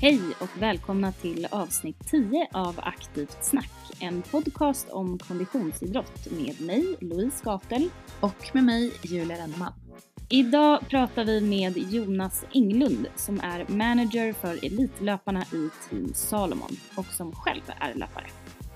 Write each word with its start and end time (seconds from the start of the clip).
Hej 0.00 0.20
och 0.40 0.62
välkomna 0.62 1.12
till 1.12 1.46
avsnitt 1.50 1.96
10 2.10 2.48
av 2.52 2.80
Aktivt 2.82 3.44
snack. 3.44 3.70
En 4.00 4.22
podcast 4.22 4.88
om 4.90 5.18
konditionsidrott 5.18 6.30
med 6.30 6.60
mig, 6.60 6.96
Louise 7.00 7.44
Gatel. 7.44 7.90
Och 8.20 8.50
med 8.52 8.64
mig, 8.64 8.92
Julia 9.02 9.38
Renneman. 9.38 9.72
Idag 10.28 10.88
pratar 10.88 11.24
vi 11.24 11.40
med 11.40 11.78
Jonas 11.78 12.44
Englund 12.54 13.06
som 13.16 13.40
är 13.40 13.66
manager 13.68 14.32
för 14.32 14.64
elitlöparna 14.64 15.42
i 15.42 15.68
Team 15.88 16.14
Salomon 16.14 16.76
och 16.96 17.06
som 17.06 17.32
själv 17.32 17.62
är 17.80 17.94
löpare. 17.94 18.26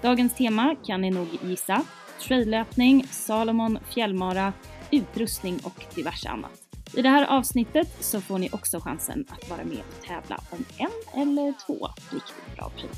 Dagens 0.02 0.34
tema 0.34 0.76
kan 0.86 1.00
ni 1.00 1.10
nog 1.10 1.28
gissa. 1.42 1.82
Traillöpning, 2.26 3.06
Salomon, 3.10 3.78
fjällmara, 3.90 4.52
utrustning 4.90 5.60
och 5.64 5.84
diverse 5.94 6.28
annat. 6.28 6.61
I 6.96 7.02
det 7.02 7.08
här 7.08 7.26
avsnittet 7.38 7.88
så 8.00 8.20
får 8.20 8.38
ni 8.38 8.50
också 8.52 8.80
chansen 8.80 9.24
att 9.28 9.50
vara 9.50 9.64
med 9.64 9.78
och 9.78 10.04
tävla 10.06 10.40
om 10.50 10.64
en 10.78 11.22
eller 11.22 11.54
två 11.66 11.88
riktigt 12.10 12.56
bra 12.56 12.70
prylar. 12.76 12.96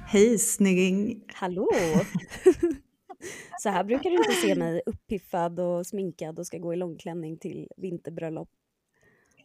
Hej 0.06 0.38
snygging! 0.38 1.24
Hallå! 1.34 1.68
Så 3.58 3.68
här 3.68 3.84
brukar 3.84 4.10
du 4.10 4.16
inte 4.16 4.32
se 4.32 4.54
mig 4.54 4.82
uppiffad 4.86 5.60
och 5.60 5.86
sminkad 5.86 6.38
och 6.38 6.46
ska 6.46 6.58
gå 6.58 6.74
i 6.74 6.76
långklänning 6.76 7.38
till 7.38 7.68
vinterbröllop. 7.76 8.48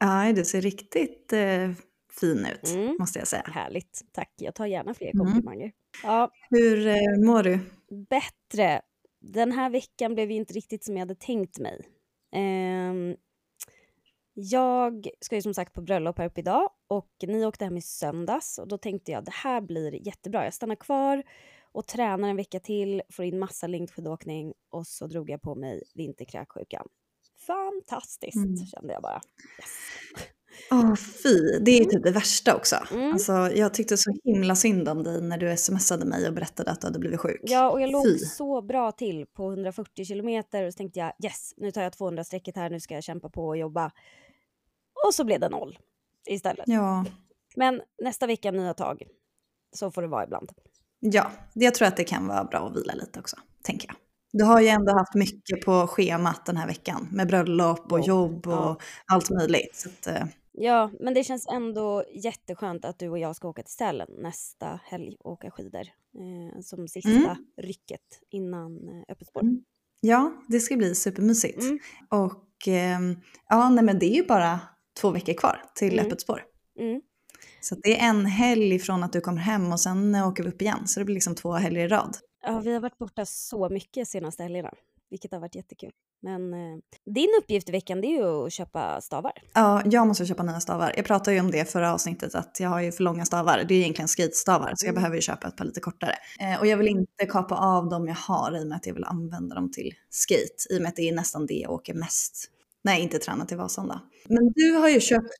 Nej, 0.01 0.33
du 0.33 0.45
ser 0.45 0.61
riktigt 0.61 1.33
eh, 1.33 1.71
fin 2.19 2.45
ut, 2.45 2.75
mm. 2.75 2.95
måste 2.99 3.19
jag 3.19 3.27
säga. 3.27 3.43
Härligt, 3.45 4.01
tack. 4.11 4.33
Jag 4.35 4.55
tar 4.55 4.65
gärna 4.65 4.93
fler 4.93 5.11
mm. 5.13 5.25
komplimanger. 5.25 5.63
Mm. 5.63 5.73
Ja. 6.03 6.31
Hur 6.49 6.87
eh, 6.87 7.25
mår 7.25 7.43
du? 7.43 7.59
Bättre. 8.09 8.81
Den 9.19 9.51
här 9.51 9.69
veckan 9.69 10.13
blev 10.13 10.31
inte 10.31 10.53
riktigt 10.53 10.83
som 10.83 10.95
jag 10.95 11.01
hade 11.01 11.15
tänkt 11.15 11.59
mig. 11.59 11.81
Eh, 12.33 13.15
jag 14.33 15.07
ska 15.21 15.35
ju 15.35 15.41
som 15.41 15.53
sagt 15.53 15.73
på 15.73 15.81
bröllop 15.81 16.17
här 16.17 16.25
uppe 16.25 16.39
idag 16.39 16.69
och 16.87 17.11
ni 17.21 17.45
åkte 17.45 17.65
hem 17.65 17.77
i 17.77 17.81
söndags 17.81 18.57
och 18.57 18.67
då 18.67 18.77
tänkte 18.77 19.11
jag 19.11 19.25
det 19.25 19.33
här 19.33 19.61
blir 19.61 20.07
jättebra. 20.07 20.43
Jag 20.43 20.53
stannar 20.53 20.75
kvar 20.75 21.23
och 21.71 21.87
tränar 21.87 22.29
en 22.29 22.35
vecka 22.35 22.59
till, 22.59 23.01
får 23.09 23.25
in 23.25 23.39
massa 23.39 23.67
längdskidåkning 23.67 24.53
och 24.69 24.87
så 24.87 25.07
drog 25.07 25.29
jag 25.29 25.41
på 25.41 25.55
mig 25.55 25.83
vinterkräksjukan. 25.95 26.87
Fantastiskt 27.47 28.35
mm. 28.35 28.57
kände 28.57 28.93
jag 28.93 29.01
bara. 29.01 29.21
Yes. 29.59 30.31
Åh 30.71 30.95
fy, 30.95 31.59
det 31.59 31.71
är 31.71 31.79
ju 31.79 31.85
typ 31.85 32.03
det 32.03 32.11
värsta 32.11 32.55
också. 32.55 32.75
Mm. 32.91 33.13
Alltså, 33.13 33.33
jag 33.33 33.73
tyckte 33.73 33.97
så 33.97 34.11
himla 34.23 34.55
synd 34.55 34.89
om 34.89 35.03
dig 35.03 35.21
när 35.21 35.37
du 35.37 35.57
smsade 35.57 36.05
mig 36.05 36.27
och 36.27 36.33
berättade 36.33 36.71
att 36.71 36.81
du 36.81 36.87
hade 36.87 36.99
blivit 36.99 37.19
sjuk. 37.19 37.41
Ja, 37.43 37.71
och 37.71 37.81
jag 37.81 37.91
låg 37.91 38.19
så 38.19 38.61
bra 38.61 38.91
till 38.91 39.25
på 39.33 39.49
140 39.49 40.05
kilometer 40.05 40.63
och 40.63 40.73
så 40.73 40.77
tänkte 40.77 40.99
jag 40.99 41.13
yes, 41.23 41.53
nu 41.57 41.71
tar 41.71 41.81
jag 41.81 41.93
200 41.93 42.23
strecket 42.23 42.55
här, 42.55 42.69
nu 42.69 42.79
ska 42.79 42.93
jag 42.93 43.03
kämpa 43.03 43.29
på 43.29 43.47
och 43.47 43.57
jobba. 43.57 43.91
Och 45.07 45.13
så 45.13 45.23
blev 45.23 45.39
det 45.39 45.49
noll 45.49 45.79
istället. 46.29 46.65
Ja. 46.67 47.05
Men 47.55 47.81
nästa 48.03 48.27
vecka 48.27 48.51
nya 48.51 48.73
tag. 48.73 49.03
Så 49.75 49.91
får 49.91 50.01
det 50.01 50.07
vara 50.07 50.23
ibland. 50.23 50.51
Ja, 50.99 51.31
jag 51.53 51.75
tror 51.75 51.87
att 51.87 51.97
det 51.97 52.03
kan 52.03 52.27
vara 52.27 52.43
bra 52.43 52.59
att 52.59 52.77
vila 52.77 52.93
lite 52.93 53.19
också, 53.19 53.37
tänker 53.63 53.87
jag. 53.87 53.95
Du 54.33 54.43
har 54.43 54.61
ju 54.61 54.67
ändå 54.67 54.93
haft 54.93 55.15
mycket 55.15 55.61
på 55.65 55.87
schemat 55.87 56.45
den 56.45 56.57
här 56.57 56.67
veckan 56.67 57.07
med 57.11 57.27
bröllop 57.27 57.91
och 57.91 57.99
jobb 57.99 58.47
och 58.47 58.53
ja. 58.53 58.77
allt 59.05 59.29
möjligt. 59.29 59.75
Så 59.75 59.89
att, 59.89 60.15
uh... 60.15 60.27
Ja, 60.53 60.91
men 60.99 61.13
det 61.13 61.23
känns 61.23 61.47
ändå 61.47 62.03
jätteskönt 62.13 62.85
att 62.85 62.99
du 62.99 63.09
och 63.09 63.19
jag 63.19 63.35
ska 63.35 63.47
åka 63.47 63.63
till 63.63 63.73
Sälen 63.73 64.07
nästa 64.17 64.79
helg 64.83 65.15
och 65.19 65.31
åka 65.31 65.51
skidor. 65.51 65.81
Eh, 65.81 66.61
som 66.61 66.87
sista 66.87 67.09
mm. 67.09 67.35
rycket 67.61 68.01
innan 68.29 68.89
eh, 68.89 69.03
öppet 69.09 69.27
spår. 69.27 69.41
Mm. 69.41 69.63
Ja, 70.01 70.33
det 70.47 70.59
ska 70.59 70.77
bli 70.77 70.95
supermysigt. 70.95 71.61
Mm. 71.61 71.79
Och 72.09 72.67
eh, 72.67 72.99
ja, 73.49 73.69
nej 73.69 73.83
men 73.83 73.99
det 73.99 74.05
är 74.05 74.15
ju 74.15 74.27
bara 74.27 74.59
två 75.01 75.09
veckor 75.09 75.33
kvar 75.33 75.63
till 75.75 75.93
mm. 75.93 76.05
öppet 76.05 76.21
spår. 76.21 76.43
Mm. 76.79 77.01
Så 77.61 77.75
det 77.75 77.99
är 77.99 78.09
en 78.09 78.25
helg 78.25 78.79
från 78.79 79.03
att 79.03 79.13
du 79.13 79.21
kommer 79.21 79.41
hem 79.41 79.71
och 79.71 79.79
sen 79.79 80.15
åker 80.15 80.43
vi 80.43 80.49
upp 80.49 80.61
igen. 80.61 80.87
Så 80.87 80.99
det 80.99 81.05
blir 81.05 81.15
liksom 81.15 81.35
två 81.35 81.53
helger 81.53 81.85
i 81.85 81.87
rad. 81.87 82.17
Ja, 82.41 82.59
vi 82.59 82.73
har 82.73 82.79
varit 82.79 82.97
borta 82.97 83.25
så 83.25 83.69
mycket 83.69 84.07
senaste 84.07 84.43
helgerna, 84.43 84.73
vilket 85.09 85.31
har 85.31 85.39
varit 85.39 85.55
jättekul. 85.55 85.91
Men 86.21 86.53
eh, 86.53 86.79
din 87.05 87.29
uppgift 87.41 87.69
i 87.69 87.71
veckan 87.71 88.01
det 88.01 88.07
är 88.07 88.17
ju 88.17 88.45
att 88.45 88.53
köpa 88.53 89.01
stavar. 89.01 89.31
Ja, 89.53 89.81
jag 89.85 90.07
måste 90.07 90.25
köpa 90.25 90.43
nya 90.43 90.59
stavar. 90.59 90.93
Jag 90.95 91.05
pratade 91.05 91.33
ju 91.33 91.39
om 91.39 91.51
det 91.51 91.71
förra 91.71 91.93
avsnittet 91.93 92.35
att 92.35 92.59
jag 92.59 92.69
har 92.69 92.81
ju 92.81 92.91
för 92.91 93.03
långa 93.03 93.25
stavar. 93.25 93.63
Det 93.67 93.73
är 93.73 93.79
egentligen 93.79 94.07
skate-stavar 94.07 94.73
så 94.75 94.85
jag 94.85 94.89
mm. 94.89 94.95
behöver 94.95 95.15
ju 95.15 95.21
köpa 95.21 95.47
ett 95.47 95.57
par 95.57 95.65
lite 95.65 95.79
kortare. 95.79 96.15
Eh, 96.39 96.59
och 96.59 96.67
jag 96.67 96.77
vill 96.77 96.87
inte 96.87 97.25
kapa 97.25 97.55
av 97.55 97.89
dem 97.89 98.07
jag 98.07 98.15
har 98.15 98.57
i 98.57 98.63
och 98.63 98.67
med 98.67 98.75
att 98.75 98.85
jag 98.85 98.93
vill 98.93 99.03
använda 99.03 99.55
dem 99.55 99.71
till 99.71 99.93
skate. 100.09 100.73
I 100.73 100.77
och 100.77 100.81
med 100.81 100.89
att 100.89 100.95
det 100.95 101.09
är 101.09 101.15
nästan 101.15 101.45
det 101.45 101.53
jag 101.53 101.71
åker 101.71 101.93
mest. 101.93 102.51
Nej, 102.81 103.01
inte 103.01 103.19
träna 103.19 103.45
till 103.45 103.57
Vasanda. 103.57 104.01
Men 104.27 104.51
du 104.55 104.71
har 104.71 104.89
ju 104.89 104.99
köpt 104.99 105.33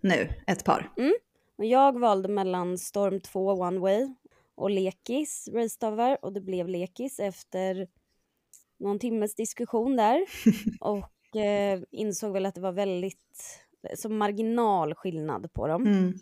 nu 0.00 0.28
ett 0.46 0.64
par. 0.64 0.92
Mm. 0.96 1.14
Och 1.58 1.64
jag 1.64 1.98
valde 1.98 2.28
mellan 2.28 2.78
Storm 2.78 3.20
2 3.20 3.52
One 3.52 3.78
Way 3.78 4.14
och 4.58 4.70
Lekis 4.70 5.48
racestavar 5.52 6.18
och 6.24 6.32
det 6.32 6.40
blev 6.40 6.68
Lekis 6.68 7.20
efter 7.20 7.88
någon 8.78 8.98
timmes 8.98 9.34
diskussion 9.34 9.96
där 9.96 10.20
och 10.80 11.36
eh, 11.36 11.82
insåg 11.90 12.32
väl 12.32 12.46
att 12.46 12.54
det 12.54 12.60
var 12.60 12.72
väldigt 12.72 13.60
så 13.94 14.08
marginal 14.08 14.94
skillnad 14.94 15.52
på 15.52 15.66
dem. 15.66 15.86
Mm. 15.86 16.14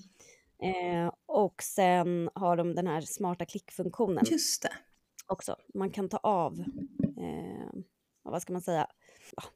Eh, 0.63 1.13
och 1.27 1.63
sen 1.63 2.31
har 2.35 2.57
de 2.57 2.75
den 2.75 2.87
här 2.87 3.01
smarta 3.01 3.45
klickfunktionen. 3.45 4.25
Just 4.31 4.63
det. 4.63 4.73
Också. 5.27 5.57
Man 5.75 5.91
kan 5.91 6.09
ta 6.09 6.17
av, 6.17 6.61
eh, 7.19 7.81
vad 8.23 8.43
ska 8.43 8.53
man 8.53 8.63
säga, 8.63 8.87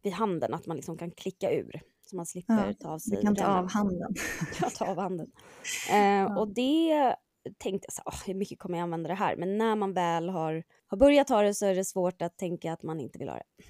vid 0.02 0.12
handen, 0.12 0.54
att 0.54 0.66
man 0.66 0.76
liksom 0.76 0.98
kan 0.98 1.10
klicka 1.10 1.52
ur. 1.52 1.82
Så 2.06 2.16
man 2.16 2.26
slipper 2.26 2.66
ja, 2.66 2.74
ta 2.80 2.88
av 2.88 2.98
sig 2.98 3.16
Du 3.16 3.22
kan 3.22 3.36
ta 3.36 3.46
av 3.46 3.70
handen. 3.70 4.14
ja, 4.62 4.70
ta 4.70 4.86
av 4.86 4.98
handen. 4.98 5.30
Eh, 5.90 5.96
ja. 5.96 6.40
Och 6.40 6.48
det 6.48 7.16
tänkte 7.58 7.86
jag 7.86 7.92
så 7.92 8.02
oh, 8.04 8.26
hur 8.26 8.34
mycket 8.34 8.58
kommer 8.58 8.78
jag 8.78 8.82
använda 8.82 9.08
det 9.08 9.14
här? 9.14 9.36
Men 9.36 9.58
när 9.58 9.76
man 9.76 9.92
väl 9.92 10.28
har, 10.28 10.62
har 10.86 10.98
börjat 10.98 11.28
ha 11.28 11.42
det 11.42 11.54
så 11.54 11.66
är 11.66 11.74
det 11.74 11.84
svårt 11.84 12.22
att 12.22 12.38
tänka 12.38 12.72
att 12.72 12.82
man 12.82 13.00
inte 13.00 13.18
vill 13.18 13.28
ha 13.28 13.36
det. 13.36 13.64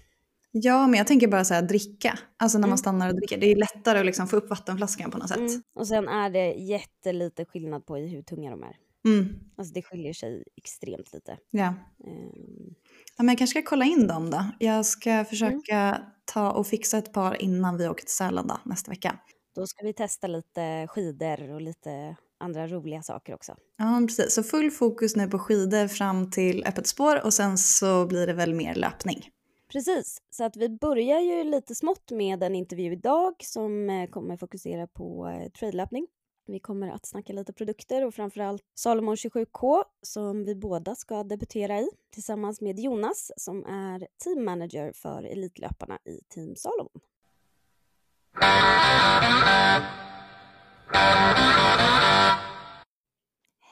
Ja, 0.52 0.86
men 0.86 0.98
jag 0.98 1.06
tänker 1.06 1.28
bara 1.28 1.44
så 1.44 1.54
här 1.54 1.62
dricka. 1.62 2.18
Alltså 2.36 2.58
när 2.58 2.64
mm. 2.64 2.70
man 2.70 2.78
stannar 2.78 3.08
och 3.08 3.16
dricker. 3.16 3.38
Det 3.38 3.46
är 3.46 3.56
lättare 3.56 3.98
att 3.98 4.06
liksom 4.06 4.28
få 4.28 4.36
upp 4.36 4.50
vattenflaskan 4.50 5.10
på 5.10 5.18
något 5.18 5.28
sätt. 5.28 5.38
Mm. 5.38 5.62
Och 5.74 5.86
sen 5.86 6.08
är 6.08 6.30
det 6.30 6.52
jättelite 6.52 7.44
skillnad 7.44 7.86
på 7.86 7.98
i 7.98 8.06
hur 8.08 8.22
tunga 8.22 8.50
de 8.50 8.62
är. 8.62 8.76
Mm. 9.04 9.40
Alltså 9.56 9.74
det 9.74 9.82
skiljer 9.82 10.12
sig 10.12 10.44
extremt 10.56 11.12
lite. 11.12 11.38
Ja. 11.50 11.74
Um. 12.06 12.74
ja 13.16 13.22
men 13.24 13.28
jag 13.28 13.38
kanske 13.38 13.60
ska 13.60 13.70
kolla 13.70 13.84
in 13.84 14.06
dem 14.06 14.30
då. 14.30 14.44
Jag 14.58 14.86
ska 14.86 15.24
försöka 15.24 15.78
mm. 15.78 16.00
ta 16.24 16.50
och 16.50 16.66
fixa 16.66 16.98
ett 16.98 17.12
par 17.12 17.42
innan 17.42 17.76
vi 17.76 17.88
åker 17.88 18.04
till 18.04 18.14
Sälen 18.14 18.46
då, 18.46 18.58
nästa 18.64 18.90
vecka. 18.90 19.18
Då 19.54 19.66
ska 19.66 19.86
vi 19.86 19.92
testa 19.92 20.26
lite 20.26 20.86
skidor 20.88 21.50
och 21.50 21.60
lite 21.60 22.16
andra 22.40 22.66
roliga 22.68 23.02
saker 23.02 23.34
också. 23.34 23.56
Ja, 23.78 24.02
precis. 24.06 24.34
Så 24.34 24.42
full 24.42 24.70
fokus 24.70 25.16
nu 25.16 25.28
på 25.28 25.38
skidor 25.38 25.88
fram 25.88 26.30
till 26.30 26.64
öppet 26.66 26.86
spår 26.86 27.24
och 27.24 27.34
sen 27.34 27.58
så 27.58 28.06
blir 28.06 28.26
det 28.26 28.32
väl 28.32 28.54
mer 28.54 28.74
löpning. 28.74 29.30
Precis, 29.72 30.22
så 30.30 30.44
att 30.44 30.56
vi 30.56 30.68
börjar 30.68 31.20
ju 31.20 31.44
lite 31.44 31.74
smått 31.74 32.10
med 32.10 32.42
en 32.42 32.54
intervju 32.54 32.92
idag 32.92 33.34
som 33.38 33.90
eh, 33.90 34.10
kommer 34.10 34.36
fokusera 34.36 34.86
på 34.86 35.28
eh, 35.28 35.50
traillöpning. 35.50 36.06
Vi 36.46 36.60
kommer 36.60 36.88
att 36.88 37.06
snacka 37.06 37.32
lite 37.32 37.52
produkter 37.52 38.06
och 38.06 38.14
framförallt 38.14 38.62
Salomon 38.74 39.14
27K 39.14 39.82
som 40.02 40.44
vi 40.44 40.54
båda 40.54 40.94
ska 40.94 41.24
debutera 41.24 41.80
i 41.80 41.88
tillsammans 42.14 42.60
med 42.60 42.80
Jonas 42.80 43.32
som 43.36 43.64
är 43.64 44.06
team 44.24 44.44
manager 44.44 44.92
för 44.92 45.22
elitlöparna 45.22 45.98
i 46.04 46.20
Team 46.34 46.56
Salomon. 46.56 47.00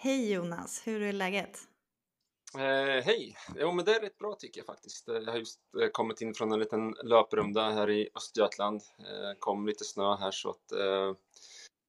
Hej 0.00 0.32
Jonas, 0.32 0.82
hur 0.86 1.02
är 1.02 1.12
läget? 1.12 1.58
Eh, 2.54 3.04
hej! 3.04 3.36
Jo 3.56 3.72
men 3.72 3.84
det 3.84 3.96
är 3.96 4.00
rätt 4.00 4.18
bra 4.18 4.34
tycker 4.34 4.60
jag 4.60 4.66
faktiskt. 4.66 5.08
Eh, 5.08 5.14
jag 5.14 5.32
har 5.32 5.38
just 5.38 5.60
eh, 5.82 5.88
kommit 5.92 6.20
in 6.20 6.34
från 6.34 6.52
en 6.52 6.58
liten 6.58 6.94
löprunda 7.04 7.70
här 7.70 7.90
i 7.90 8.08
Östergötland. 8.14 8.82
Eh, 8.98 9.38
kom 9.38 9.66
lite 9.66 9.84
snö 9.84 10.16
här 10.16 10.30
så 10.30 10.50
att 10.50 10.72
eh, 10.72 11.14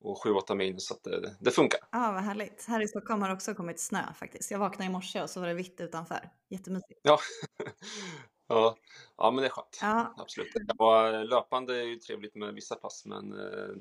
och 0.02 0.24
7-8 0.24 0.56
minus 0.56 0.88
så 0.88 0.94
att 0.94 1.04
det, 1.04 1.36
det 1.40 1.52
funkar. 1.52 1.80
Ja, 1.92 2.12
vad 2.12 2.24
härligt. 2.24 2.66
Här 2.68 2.82
i 2.82 2.88
Stockholm 2.88 3.22
har 3.22 3.30
det 3.30 3.36
också 3.36 3.54
kommit 3.54 3.80
snö 3.80 4.14
faktiskt. 4.16 4.52
Jag 4.52 4.60
vaknade 4.60 4.90
i 4.90 4.94
morse 4.94 5.22
och 5.22 5.30
så 5.30 5.40
var 5.40 5.48
det 5.48 5.54
vitt 5.54 5.82
utanför. 5.82 6.30
Jättemysigt. 6.50 7.00
Ja, 7.04 7.20
ja. 8.50 8.78
ja 9.18 9.32
men 9.32 9.42
det 9.42 9.48
är 9.48 9.52
skönt. 9.52 9.80
Ja. 9.82 10.14
Absolut. 10.18 10.48
Ja, 10.78 11.12
löpande 11.12 11.80
är 11.80 11.84
ju 11.84 11.96
trevligt 11.96 12.36
med 12.36 12.54
vissa 12.54 12.76
pass 12.76 13.06
men 13.06 13.30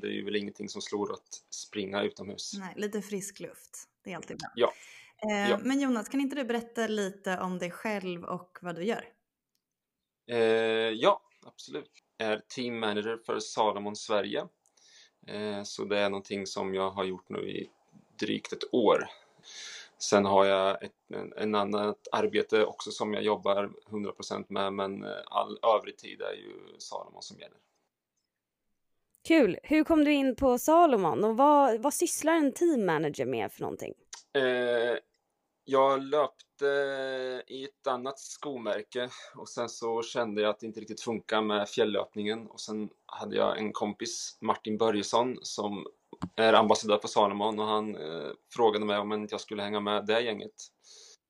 det 0.00 0.06
är 0.06 0.12
ju 0.12 0.24
väl 0.24 0.36
ingenting 0.36 0.68
som 0.68 0.82
slår 0.82 1.12
att 1.12 1.44
springa 1.50 2.02
utomhus. 2.02 2.52
Nej, 2.58 2.74
lite 2.76 3.02
frisk 3.02 3.40
luft. 3.40 3.88
Det 4.04 4.12
är 4.12 4.16
alltid 4.16 4.38
bra. 4.38 4.48
Ja. 4.54 4.72
Eh, 5.22 5.50
ja. 5.50 5.58
Men 5.62 5.80
Jonas, 5.80 6.08
kan 6.08 6.20
inte 6.20 6.36
du 6.36 6.44
berätta 6.44 6.86
lite 6.86 7.38
om 7.38 7.58
dig 7.58 7.70
själv 7.70 8.24
och 8.24 8.58
vad 8.62 8.74
du 8.74 8.84
gör? 8.84 9.04
Eh, 10.30 10.38
ja, 10.90 11.22
absolut. 11.46 11.90
Jag 12.16 12.28
är 12.28 12.42
team 12.48 12.78
manager 12.78 13.18
för 13.26 13.40
Salomon 13.40 13.96
Sverige. 13.96 14.46
Eh, 15.26 15.62
så 15.62 15.84
det 15.84 15.98
är 15.98 16.10
någonting 16.10 16.46
som 16.46 16.74
jag 16.74 16.90
har 16.90 17.04
gjort 17.04 17.28
nu 17.28 17.50
i 17.50 17.70
drygt 18.20 18.52
ett 18.52 18.74
år. 18.74 19.04
Sen 19.98 20.24
har 20.24 20.44
jag 20.44 20.82
ett 20.82 20.92
en, 21.36 21.54
annat 21.54 22.08
arbete 22.12 22.64
också 22.64 22.90
som 22.90 23.14
jag 23.14 23.22
jobbar 23.22 23.70
100% 23.90 24.44
med, 24.48 24.72
men 24.72 25.04
eh, 25.04 25.10
all 25.26 25.58
övrig 25.62 25.96
tid 25.96 26.20
är 26.20 26.32
ju 26.32 26.78
Salomon 26.78 27.22
som 27.22 27.38
gäller. 27.38 27.58
Kul! 29.28 29.58
Hur 29.62 29.84
kom 29.84 30.04
du 30.04 30.12
in 30.12 30.36
på 30.36 30.58
Salomon 30.58 31.24
och 31.24 31.36
vad, 31.36 31.80
vad 31.80 31.94
sysslar 31.94 32.32
en 32.32 32.52
team 32.52 32.86
manager 32.86 33.26
med 33.26 33.52
för 33.52 33.60
någonting? 33.60 33.94
Eh, 34.32 34.98
jag 35.64 36.02
löpte 36.02 36.66
i 37.46 37.64
ett 37.64 37.86
annat 37.86 38.18
skomärke 38.18 39.08
och 39.34 39.48
sen 39.48 39.68
så 39.68 40.02
kände 40.02 40.42
jag 40.42 40.50
att 40.50 40.60
det 40.60 40.66
inte 40.66 40.80
riktigt 40.80 41.00
funkar 41.00 41.42
med 41.42 41.68
fjälllöpningen 41.68 42.46
och 42.46 42.60
sen 42.60 42.88
hade 43.06 43.36
jag 43.36 43.58
en 43.58 43.72
kompis, 43.72 44.38
Martin 44.40 44.78
Börjesson, 44.78 45.38
som 45.42 45.86
är 46.36 46.52
ambassadör 46.52 46.98
för 46.98 47.08
Salomon 47.08 47.58
och 47.58 47.66
han 47.66 47.96
eh, 47.96 48.30
frågade 48.54 48.84
mig 48.84 48.98
om 48.98 49.12
inte 49.12 49.34
jag 49.34 49.40
skulle 49.40 49.62
hänga 49.62 49.80
med 49.80 50.06
det 50.06 50.20
gänget. 50.20 50.54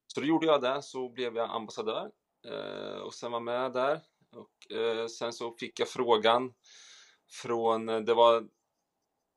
Så 0.06 0.20
då 0.20 0.26
gjorde 0.26 0.46
jag 0.46 0.62
det, 0.62 0.82
så 0.82 1.08
blev 1.08 1.37
jag 1.37 1.50
ambassadör 1.50 2.11
eh, 2.49 2.99
och 2.99 3.14
sen 3.14 3.32
var 3.32 3.40
med 3.40 3.73
där 3.73 4.00
och 4.37 4.76
eh, 4.76 5.06
sen 5.06 5.32
så 5.32 5.52
fick 5.52 5.81
jag 5.81 5.88
frågan 5.88 6.52
från, 7.31 7.88
eh, 7.88 8.00
det 8.00 8.14
var 8.14 8.49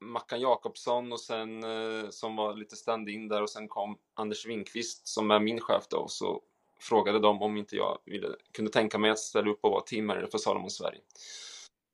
Mackan 0.02 0.42
Jakobsson 0.42 1.12
och 1.12 1.20
sen 1.20 1.64
eh, 1.64 2.10
som 2.10 2.36
var 2.36 2.54
lite 2.54 2.76
stand-in 2.76 3.28
där 3.28 3.42
och 3.42 3.50
sen 3.50 3.68
kom 3.68 3.98
Anders 4.14 4.46
Winkvist 4.46 5.08
som 5.08 5.32
är 5.32 5.40
min 5.40 5.60
chef 5.60 5.88
då 5.90 5.98
och 5.98 6.12
så 6.12 6.42
frågade 6.80 7.20
de 7.20 7.42
om 7.42 7.58
inte 7.58 7.76
jag 7.76 7.98
ville, 8.06 8.28
kunde 8.54 8.72
tänka 8.72 8.98
mig 8.98 9.12
att 9.12 9.20
ställa 9.20 9.52
upp 9.52 9.60
och 9.64 9.72
vara 9.72 9.82
teammanager 9.82 10.28
för 10.28 10.38
Salomon 10.38 10.70
Sverige. 10.70 11.02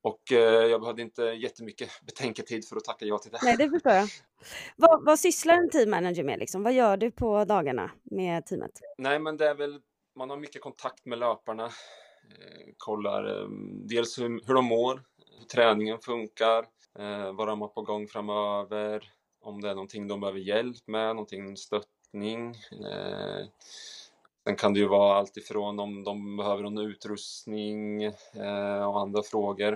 Och 0.02 0.32
eh, 0.32 0.66
jag 0.66 0.82
behövde 0.82 1.02
inte 1.02 1.22
jättemycket 1.22 1.90
betänketid 2.06 2.68
för 2.68 2.76
att 2.76 2.84
tacka 2.84 3.06
ja 3.06 3.18
till 3.18 3.32
det. 3.32 3.40
Nej, 3.44 3.58
det 3.58 3.70
förstår 3.70 3.94
jag. 3.94 4.08
Vad, 4.76 5.06
vad 5.06 5.20
sysslar 5.20 5.58
en 5.58 5.70
teammanager 5.70 6.24
med? 6.24 6.40
Liksom? 6.40 6.64
Vad 6.64 6.74
gör 6.74 6.98
du 6.98 7.12
på 7.12 7.46
dagarna 7.46 7.92
med 8.04 8.46
teamet? 8.46 8.72
Nej, 8.98 9.20
men 9.20 9.38
det 9.38 9.50
är 9.50 9.56
väl, 9.56 9.80
man 10.16 10.30
har 10.30 10.38
mycket 10.38 10.62
kontakt 10.62 11.06
med 11.06 11.20
löparna, 11.20 11.66
eh, 11.66 12.68
kollar 12.78 13.42
eh, 13.42 13.50
dels 13.90 14.20
hur, 14.20 14.48
hur 14.48 14.54
de 14.54 14.66
mår, 14.66 15.04
hur 15.40 15.46
träningen 15.46 16.00
funkar, 16.00 16.66
vad 17.34 17.48
de 17.48 17.62
har 17.62 17.68
på 17.68 17.82
gång 17.82 18.08
framöver, 18.08 19.12
om 19.42 19.62
det 19.62 19.70
är 19.70 19.76
någonting 19.76 20.08
de 20.08 20.20
behöver 20.20 20.40
hjälp 20.40 20.88
med, 20.88 21.16
någonting 21.16 21.58
stöttning. 21.58 22.56
Sen 24.48 24.56
kan 24.56 24.74
det 24.74 24.80
ju 24.80 24.88
vara 24.88 25.18
allt 25.18 25.38
ifrån 25.38 25.80
om 25.80 26.04
de 26.04 26.38
behöver 26.38 26.64
någon 26.64 26.78
utrustning 26.78 28.04
eh, 28.04 28.90
och 28.90 29.00
andra 29.00 29.24
frågor. 29.24 29.74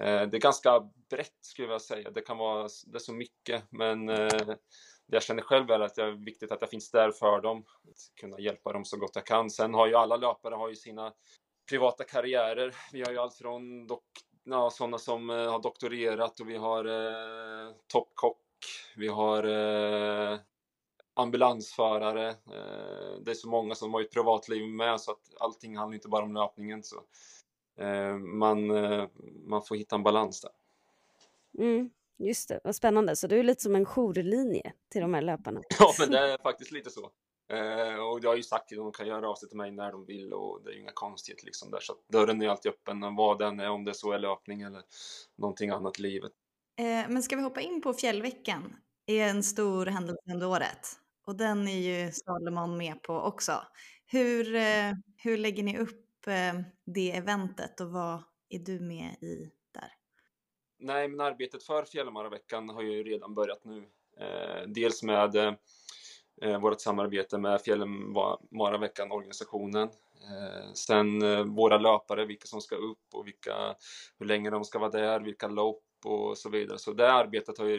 Eh, 0.00 0.22
det 0.22 0.36
är 0.36 0.40
ganska 0.40 0.80
brett 1.10 1.38
skulle 1.40 1.68
jag 1.68 1.82
säga. 1.82 2.10
Det 2.10 2.20
kan 2.20 2.38
vara 2.38 2.68
det 2.86 2.96
är 2.96 2.98
så 2.98 3.12
mycket, 3.12 3.64
men 3.70 4.08
eh, 4.08 4.16
det 4.16 4.56
jag 5.06 5.22
känner 5.22 5.42
själv 5.42 5.70
är 5.70 5.80
att 5.80 5.94
det 5.94 6.02
är 6.02 6.24
viktigt 6.24 6.52
att 6.52 6.60
jag 6.60 6.70
finns 6.70 6.90
där 6.90 7.10
för 7.10 7.40
dem, 7.40 7.64
att 7.90 8.20
kunna 8.20 8.40
hjälpa 8.40 8.72
dem 8.72 8.84
så 8.84 8.96
gott 8.96 9.10
jag 9.14 9.26
kan. 9.26 9.50
Sen 9.50 9.74
har 9.74 9.86
ju 9.86 9.94
alla 9.94 10.16
löpare 10.16 10.54
har 10.54 10.68
ju 10.68 10.76
sina 10.76 11.12
privata 11.68 12.04
karriärer. 12.04 12.74
Vi 12.92 13.02
har 13.02 13.12
ju 13.12 13.18
allt 13.18 13.34
från 13.34 13.86
dok 13.86 14.04
ja, 14.44 14.70
sådana 14.70 14.98
som 14.98 15.30
eh, 15.30 15.50
har 15.50 15.62
doktorerat 15.62 16.40
och 16.40 16.48
vi 16.48 16.56
har 16.56 16.84
eh, 16.84 17.72
toppkock, 17.92 18.38
vi 18.96 19.08
har 19.08 19.44
eh, 19.44 20.38
ambulansförare. 21.14 22.28
Eh, 22.28 23.20
det 23.24 23.30
är 23.30 23.34
så 23.34 23.48
många 23.48 23.74
som 23.74 23.94
har 23.94 24.00
ett 24.00 24.12
privatliv 24.12 24.68
med 24.68 25.00
så 25.00 25.10
att 25.10 25.34
allting 25.40 25.76
handlar 25.76 25.94
inte 25.94 26.08
bara 26.08 26.24
om 26.24 26.34
löpningen. 26.34 26.82
Så, 26.82 26.96
eh, 27.78 28.16
man, 28.16 28.70
eh, 28.70 29.08
man 29.46 29.62
får 29.62 29.76
hitta 29.76 29.96
en 29.96 30.02
balans 30.02 30.40
där. 30.40 30.50
Mm, 31.64 31.90
just 32.18 32.48
det, 32.48 32.60
vad 32.64 32.76
spännande. 32.76 33.16
Så 33.16 33.26
du 33.26 33.38
är 33.38 33.42
lite 33.42 33.62
som 33.62 33.74
en 33.74 33.86
jourlinje 33.86 34.72
till 34.88 35.00
de 35.00 35.14
här 35.14 35.22
löparna? 35.22 35.60
Ja, 35.78 35.92
men 35.98 36.10
det 36.10 36.18
är 36.18 36.38
faktiskt 36.38 36.72
lite 36.72 36.90
så. 36.90 37.10
Och 38.10 38.20
jag 38.22 38.30
har 38.30 38.36
ju 38.36 38.42
sagt 38.42 38.72
att 38.72 38.78
de 38.78 38.92
kan 38.92 39.06
göra 39.06 39.28
av 39.28 39.34
sig 39.34 39.48
till 39.48 39.56
mig 39.56 39.70
när 39.70 39.92
de 39.92 40.04
vill 40.04 40.32
och 40.32 40.62
det 40.64 40.70
är 40.70 40.74
ju 40.74 40.80
inga 40.80 40.92
konstigheter 40.94 41.46
liksom 41.46 41.70
där. 41.70 41.80
Så 41.80 41.92
att 41.92 42.08
dörren 42.08 42.42
är 42.42 42.48
alltid 42.48 42.72
öppen, 42.72 43.16
vad 43.16 43.38
den 43.38 43.60
är, 43.60 43.70
om 43.70 43.84
det 43.84 43.94
så 43.94 44.12
är 44.12 44.18
löpning 44.18 44.62
eller 44.62 44.82
någonting 45.36 45.70
annat 45.70 45.98
i 45.98 46.02
livet. 46.02 46.32
Men 47.08 47.22
ska 47.22 47.36
vi 47.36 47.42
hoppa 47.42 47.60
in 47.60 47.82
på 47.82 47.92
fjällveckan? 47.92 48.76
Det 49.04 49.20
är 49.20 49.30
en 49.30 49.42
stor 49.42 49.86
händelse 49.86 50.22
under 50.32 50.46
året 50.48 50.98
och 51.26 51.36
den 51.36 51.68
är 51.68 51.78
ju 51.78 52.12
Salomon 52.12 52.76
med 52.76 53.02
på 53.02 53.14
också. 53.14 53.52
Hur, 54.06 54.54
eh, 54.54 54.92
hur 55.16 55.38
lägger 55.38 55.62
ni 55.62 55.78
upp 55.78 56.26
eh, 56.26 56.60
det 56.86 57.16
eventet 57.16 57.80
och 57.80 57.90
vad 57.90 58.22
är 58.48 58.58
du 58.58 58.80
med 58.80 59.14
i 59.22 59.50
där? 59.74 59.92
Nej, 60.78 61.08
men 61.08 61.20
arbetet 61.20 61.62
för 61.64 61.84
Fjällmaraveckan 61.84 62.68
har 62.68 62.82
ju 62.82 63.02
redan 63.02 63.34
börjat 63.34 63.64
nu. 63.64 63.84
Eh, 64.20 64.66
dels 64.66 65.02
med 65.02 65.56
vårt 66.60 66.80
samarbete 66.80 67.38
med 67.38 67.60
Fjällmaraveckan 67.60 69.12
organisationen. 69.12 69.82
Eh, 69.82 70.72
sen 70.74 71.20
våra 71.54 71.78
löpare, 71.78 72.26
vilka 72.26 72.46
som 72.46 72.60
ska 72.60 72.76
upp 72.76 73.14
och 73.14 73.26
vilka, 73.26 73.74
hur 74.18 74.26
länge 74.26 74.50
de 74.50 74.64
ska 74.64 74.78
vara 74.78 74.90
där, 74.90 75.20
vilka 75.20 75.48
lopp 75.48 75.84
och 76.04 76.38
så 76.38 76.50
vidare. 76.50 76.78
Så 76.78 76.92
det 76.92 77.12
arbetet 77.12 77.58
har 77.58 77.66
ju 77.66 77.78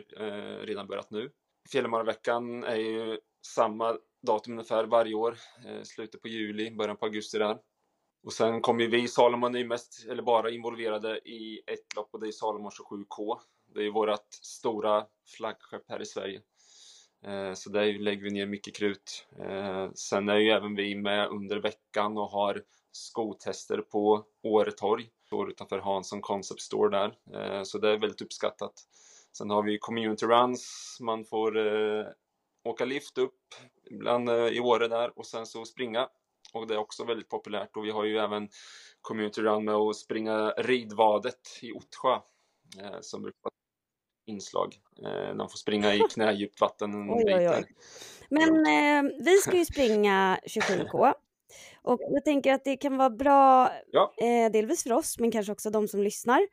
redan 0.65 0.87
börjat 0.87 1.11
nu. 1.11 1.31
Fjällmarveckan 1.71 2.63
är 2.63 2.75
ju 2.75 3.19
samma 3.45 3.97
datum 4.21 4.53
ungefär 4.53 4.83
varje 4.83 5.15
år, 5.15 5.37
eh, 5.65 5.81
slutet 5.83 6.21
på 6.21 6.27
juli, 6.27 6.71
början 6.71 6.97
på 6.97 7.05
augusti 7.05 7.37
där. 7.37 7.57
Och 8.23 8.33
sen 8.33 8.61
kommer 8.61 8.87
vi, 8.87 9.07
Salomon 9.07 9.55
är 9.55 9.65
mest, 9.65 10.05
eller 10.09 10.23
bara 10.23 10.51
involverade 10.51 11.17
i 11.17 11.61
ett 11.67 11.95
lopp 11.95 12.09
och 12.11 12.19
det 12.19 12.27
är 12.27 12.31
Salomon 12.31 12.71
27K. 12.71 13.39
Det 13.75 13.85
är 13.85 13.91
vårt 13.91 14.33
stora 14.41 15.05
flaggskepp 15.37 15.83
här 15.87 16.01
i 16.01 16.05
Sverige. 16.05 16.41
Eh, 17.25 17.53
så 17.53 17.69
där 17.69 17.99
lägger 17.99 18.23
vi 18.23 18.31
ner 18.31 18.45
mycket 18.45 18.75
krut. 18.75 19.27
Eh, 19.39 19.91
sen 19.95 20.29
är 20.29 20.37
ju 20.37 20.49
även 20.49 20.75
vi 20.75 20.95
med 20.95 21.27
under 21.27 21.57
veckan 21.57 22.17
och 22.17 22.29
har 22.29 22.63
skotester 22.91 23.77
på 23.77 24.25
Åretorg. 24.43 25.09
Står 25.25 25.49
utanför 25.49 25.79
Hansson 25.79 26.21
Concept 26.21 26.61
Store 26.61 26.89
där. 26.97 27.63
Så 27.63 27.77
det 27.77 27.89
är 27.89 27.97
väldigt 27.97 28.21
uppskattat. 28.21 28.73
Sen 29.37 29.49
har 29.49 29.63
vi 29.63 29.77
community 29.79 30.25
runs. 30.25 30.97
Man 31.01 31.25
får 31.25 31.57
åka 32.63 32.85
lift 32.85 33.17
upp 33.17 33.39
ibland 33.91 34.29
i 34.29 34.59
Åre 34.59 34.87
där 34.87 35.19
och 35.19 35.27
sen 35.27 35.45
så 35.45 35.65
springa. 35.65 36.07
Och 36.53 36.67
det 36.67 36.73
är 36.73 36.77
också 36.77 37.05
väldigt 37.05 37.29
populärt 37.29 37.77
och 37.77 37.85
vi 37.85 37.91
har 37.91 38.05
ju 38.05 38.17
även 38.17 38.49
community 39.01 39.41
run 39.41 39.65
med 39.65 39.75
att 39.75 39.95
springa 39.95 40.49
Ridvadet 40.57 41.59
i 41.61 41.71
Ottsjö 41.71 42.19
som 43.01 43.21
brukar 43.21 43.51
inslag. 44.25 44.75
Eh, 45.03 45.35
de 45.35 45.49
får 45.49 45.57
springa 45.57 45.93
i 45.93 45.99
knädjupt 46.13 46.61
vatten 46.61 46.93
en 46.93 47.09
oj, 47.09 47.23
oj, 47.25 47.49
oj. 47.49 47.65
Men 48.29 48.65
eh, 48.65 49.11
vi 49.19 49.37
ska 49.37 49.57
ju 49.57 49.65
springa 49.65 50.39
27K. 50.43 51.13
Och 51.81 51.99
jag 52.01 52.25
tänker 52.25 52.53
att 52.53 52.63
det 52.63 52.77
kan 52.77 52.97
vara 52.97 53.09
bra, 53.09 53.71
ja. 53.91 54.13
eh, 54.17 54.51
delvis 54.51 54.83
för 54.83 54.93
oss, 54.93 55.19
men 55.19 55.31
kanske 55.31 55.51
också 55.51 55.69
de 55.69 55.87
som 55.87 56.03
lyssnar, 56.03 56.47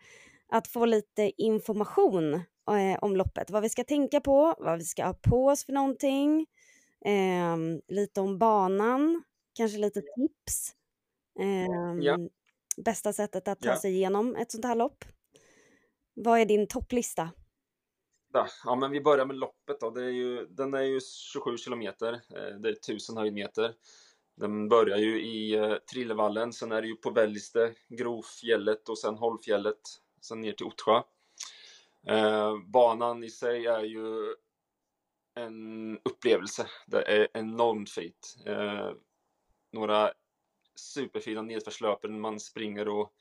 att 0.48 0.68
få 0.68 0.84
lite 0.84 1.32
information 1.36 2.40
eh, 2.68 2.98
om 3.02 3.16
loppet. 3.16 3.50
Vad 3.50 3.62
vi 3.62 3.68
ska 3.68 3.84
tänka 3.84 4.20
på, 4.20 4.54
vad 4.58 4.78
vi 4.78 4.84
ska 4.84 5.04
ha 5.04 5.14
på 5.14 5.46
oss 5.46 5.64
för 5.66 5.72
någonting, 5.72 6.46
eh, 7.04 7.56
lite 7.88 8.20
om 8.20 8.38
banan, 8.38 9.22
kanske 9.54 9.78
lite 9.78 10.00
tips. 10.00 10.74
Ja. 12.00 12.14
Ehm, 12.14 12.28
bästa 12.76 13.12
sättet 13.12 13.48
att 13.48 13.60
ta 13.60 13.68
ja. 13.68 13.76
sig 13.76 13.92
igenom 13.92 14.36
ett 14.36 14.52
sånt 14.52 14.64
här 14.64 14.74
lopp. 14.74 15.04
Vad 16.14 16.40
är 16.40 16.44
din 16.44 16.66
topplista? 16.66 17.30
Ja, 18.64 18.74
men 18.74 18.90
vi 18.90 19.00
börjar 19.00 19.26
med 19.26 19.36
loppet 19.36 19.80
då. 19.80 19.90
Det 19.90 20.04
är 20.04 20.10
ju, 20.10 20.46
den 20.46 20.74
är 20.74 20.82
ju 20.82 21.00
27 21.32 21.56
kilometer. 21.56 22.12
Eh, 22.12 22.60
det 22.60 22.68
är 22.68 22.72
1000 22.72 23.16
höjdmeter. 23.16 23.74
Den 24.36 24.68
börjar 24.68 24.98
ju 24.98 25.22
i 25.22 25.54
eh, 25.54 25.74
Trillevallen, 25.74 26.52
sen 26.52 26.72
är 26.72 26.82
det 26.82 26.88
ju 26.88 26.96
på 26.96 27.10
Välliste, 27.10 27.74
Grovfjället 27.88 28.88
och 28.88 28.98
sen 28.98 29.16
Hållfjället, 29.16 29.80
sen 30.20 30.40
ner 30.40 30.52
till 30.52 30.66
Ottsjö. 30.66 31.02
Eh, 32.06 32.58
banan 32.58 33.24
i 33.24 33.30
sig 33.30 33.66
är 33.66 33.84
ju 33.84 34.34
en 35.34 35.98
upplevelse. 36.04 36.66
Det 36.86 37.02
är 37.02 37.28
enormt 37.34 37.90
fint. 37.90 38.36
Eh, 38.46 38.90
några 39.72 40.12
superfina 40.74 41.42
nedförslöpen, 41.42 42.20
man 42.20 42.40
springer 42.40 42.88
och 42.88 43.12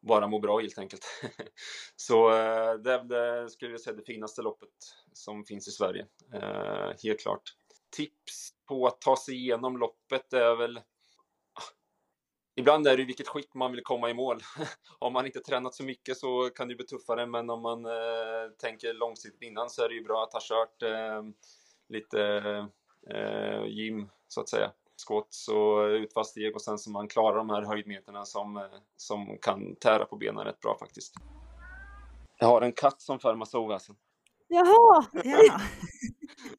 bara 0.00 0.28
mår 0.28 0.40
bra 0.40 0.58
helt 0.58 0.78
enkelt. 0.78 1.04
så 1.96 2.30
eh, 2.30 2.74
det, 2.74 3.02
det 3.02 3.50
skulle 3.50 3.70
jag 3.70 3.80
säga 3.80 3.96
det 3.96 4.04
finaste 4.04 4.42
loppet 4.42 4.68
som 5.12 5.44
finns 5.44 5.68
i 5.68 5.70
Sverige. 5.70 6.06
Eh, 6.32 6.92
helt 7.02 7.20
klart. 7.20 7.42
Tips 7.96 8.50
på 8.68 8.86
att 8.86 9.00
ta 9.00 9.16
sig 9.16 9.34
igenom 9.34 9.78
loppet 9.78 10.32
är 10.32 10.56
väl 10.56 10.80
Ibland 12.58 12.86
är 12.86 12.96
det 12.96 13.04
vilket 13.04 13.28
skick 13.28 13.54
man 13.54 13.72
vill 13.72 13.82
komma 13.82 14.10
i 14.10 14.14
mål. 14.14 14.40
om 14.98 15.12
man 15.12 15.26
inte 15.26 15.40
tränat 15.40 15.74
så 15.74 15.84
mycket 15.84 16.16
så 16.16 16.50
kan 16.50 16.68
det 16.68 16.74
bli 16.74 16.86
tuffare, 16.86 17.26
men 17.26 17.50
om 17.50 17.62
man 17.62 17.84
eh, 17.86 18.50
tänker 18.58 18.94
långsiktigt 18.94 19.42
innan 19.42 19.70
så 19.70 19.84
är 19.84 19.88
det 19.88 19.94
ju 19.94 20.04
bra 20.04 20.22
att 20.22 20.32
ha 20.32 20.40
kört 20.42 20.82
eh, 20.82 21.22
lite 21.88 22.20
eh, 23.10 23.64
gym, 23.66 24.08
så 24.28 24.40
att 24.40 24.48
säga 24.48 24.72
squats 25.06 25.48
och 25.48 25.78
utfast 25.86 26.30
steg 26.30 26.54
och 26.54 26.62
sen 26.62 26.78
så 26.78 26.90
man 26.90 27.08
klarar 27.08 27.36
de 27.36 27.50
här 27.50 27.62
höjdmeterna 27.62 28.24
som, 28.24 28.68
som 28.96 29.38
kan 29.38 29.76
tära 29.76 30.04
på 30.04 30.16
benen 30.16 30.44
rätt 30.44 30.60
bra 30.60 30.78
faktiskt. 30.78 31.14
Jag 32.38 32.46
har 32.46 32.62
en 32.62 32.72
katt 32.72 33.00
som 33.00 33.18
för 33.18 33.34
massa 33.34 33.58
oväsen. 33.58 33.96
Jaha! 34.48 35.04
Ja. 35.12 35.60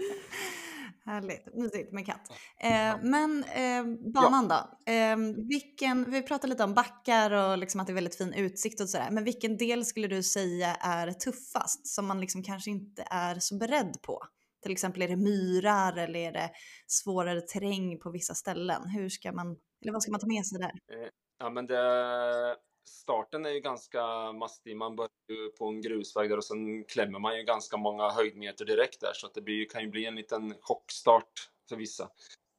Härligt, 1.04 1.54
mysigt 1.54 1.92
med 1.92 2.06
katt. 2.06 2.30
Eh, 2.60 2.96
men 3.02 3.44
eh, 3.44 3.84
banan 4.12 4.46
ja. 4.50 4.76
då? 4.86 4.92
Eh, 4.92 5.16
vilken, 5.48 6.10
vi 6.10 6.22
pratade 6.22 6.50
lite 6.50 6.64
om 6.64 6.74
backar 6.74 7.30
och 7.30 7.58
liksom 7.58 7.80
att 7.80 7.86
det 7.86 7.92
är 7.92 7.94
väldigt 7.94 8.18
fin 8.18 8.34
utsikt 8.34 8.80
och 8.80 8.88
sådär. 8.88 9.08
Men 9.10 9.24
vilken 9.24 9.56
del 9.56 9.84
skulle 9.84 10.06
du 10.06 10.22
säga 10.22 10.74
är 10.74 11.12
tuffast 11.12 11.86
som 11.86 12.06
man 12.06 12.20
liksom 12.20 12.42
kanske 12.42 12.70
inte 12.70 13.04
är 13.10 13.38
så 13.38 13.58
beredd 13.58 14.02
på? 14.02 14.22
Till 14.62 14.72
exempel 14.72 15.02
är 15.02 15.08
det 15.08 15.16
myrar 15.16 15.96
eller 15.96 16.20
är 16.20 16.32
det 16.32 16.50
svårare 16.86 17.40
terräng 17.40 17.98
på 17.98 18.10
vissa 18.10 18.34
ställen? 18.34 18.88
Hur 18.88 19.08
ska 19.08 19.32
man, 19.32 19.56
eller 19.82 19.92
vad 19.92 20.02
ska 20.02 20.12
man 20.12 20.20
ta 20.20 20.26
med 20.26 20.46
sig 20.46 20.58
där? 20.58 20.66
Eh, 20.66 21.08
ja 21.38 21.50
men 21.50 21.66
det, 21.66 22.56
starten 22.84 23.46
är 23.46 23.50
ju 23.50 23.60
ganska 23.60 24.32
mastig. 24.32 24.76
Man 24.76 24.96
börjar 24.96 25.10
ju 25.28 25.48
på 25.48 25.66
en 25.66 25.80
grusväg 25.80 26.30
där 26.30 26.36
och 26.36 26.44
sen 26.44 26.84
klämmer 26.84 27.18
man 27.18 27.36
ju 27.36 27.42
ganska 27.42 27.76
många 27.76 28.10
höjdmeter 28.10 28.64
direkt 28.64 29.00
där 29.00 29.12
så 29.14 29.26
att 29.26 29.34
det 29.34 29.40
blir, 29.40 29.68
kan 29.68 29.82
ju 29.82 29.88
bli 29.88 30.06
en 30.06 30.14
liten 30.14 30.54
chockstart 30.60 31.50
för 31.68 31.76
vissa. 31.76 32.08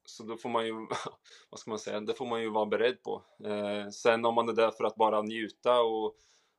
Så 0.04 0.22
då 0.22 0.36
får 0.36 0.48
man 0.48 0.66
ju, 0.66 0.72
vad 1.50 1.60
ska 1.60 1.70
man 1.70 1.78
säga, 1.78 2.00
det 2.00 2.14
får 2.14 2.26
man 2.26 2.42
ju 2.42 2.50
vara 2.50 2.66
beredd 2.66 3.02
på. 3.02 3.22
Eh, 3.44 3.88
sen 3.88 4.24
om 4.24 4.34
man 4.34 4.48
är 4.48 4.52
där 4.52 4.70
för 4.70 4.84
att 4.84 4.96
bara 4.96 5.22
njuta 5.22 5.80
och, 5.80 6.16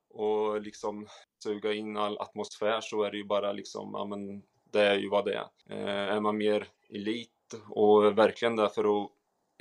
och 0.10 0.62
liksom 0.62 1.08
suga 1.44 1.74
in 1.74 1.98
all 1.98 2.18
atmosfär 2.18 2.82
så 2.82 3.04
är 3.04 3.12
det 3.12 3.18
ju 3.18 3.26
bara 3.26 3.52
liksom, 3.52 3.92
ja 3.94 4.06
men 4.06 4.44
det 4.72 4.82
är 4.82 4.98
ju 4.98 5.10
vad 5.10 5.26
det 5.26 5.34
är. 5.34 5.48
Eh, 5.70 6.16
är 6.16 6.20
man 6.20 6.38
mer 6.38 6.68
elit 6.90 7.30
och 7.70 8.18
verkligen 8.18 8.56
där 8.56 8.68
för 8.68 9.04
att 9.04 9.12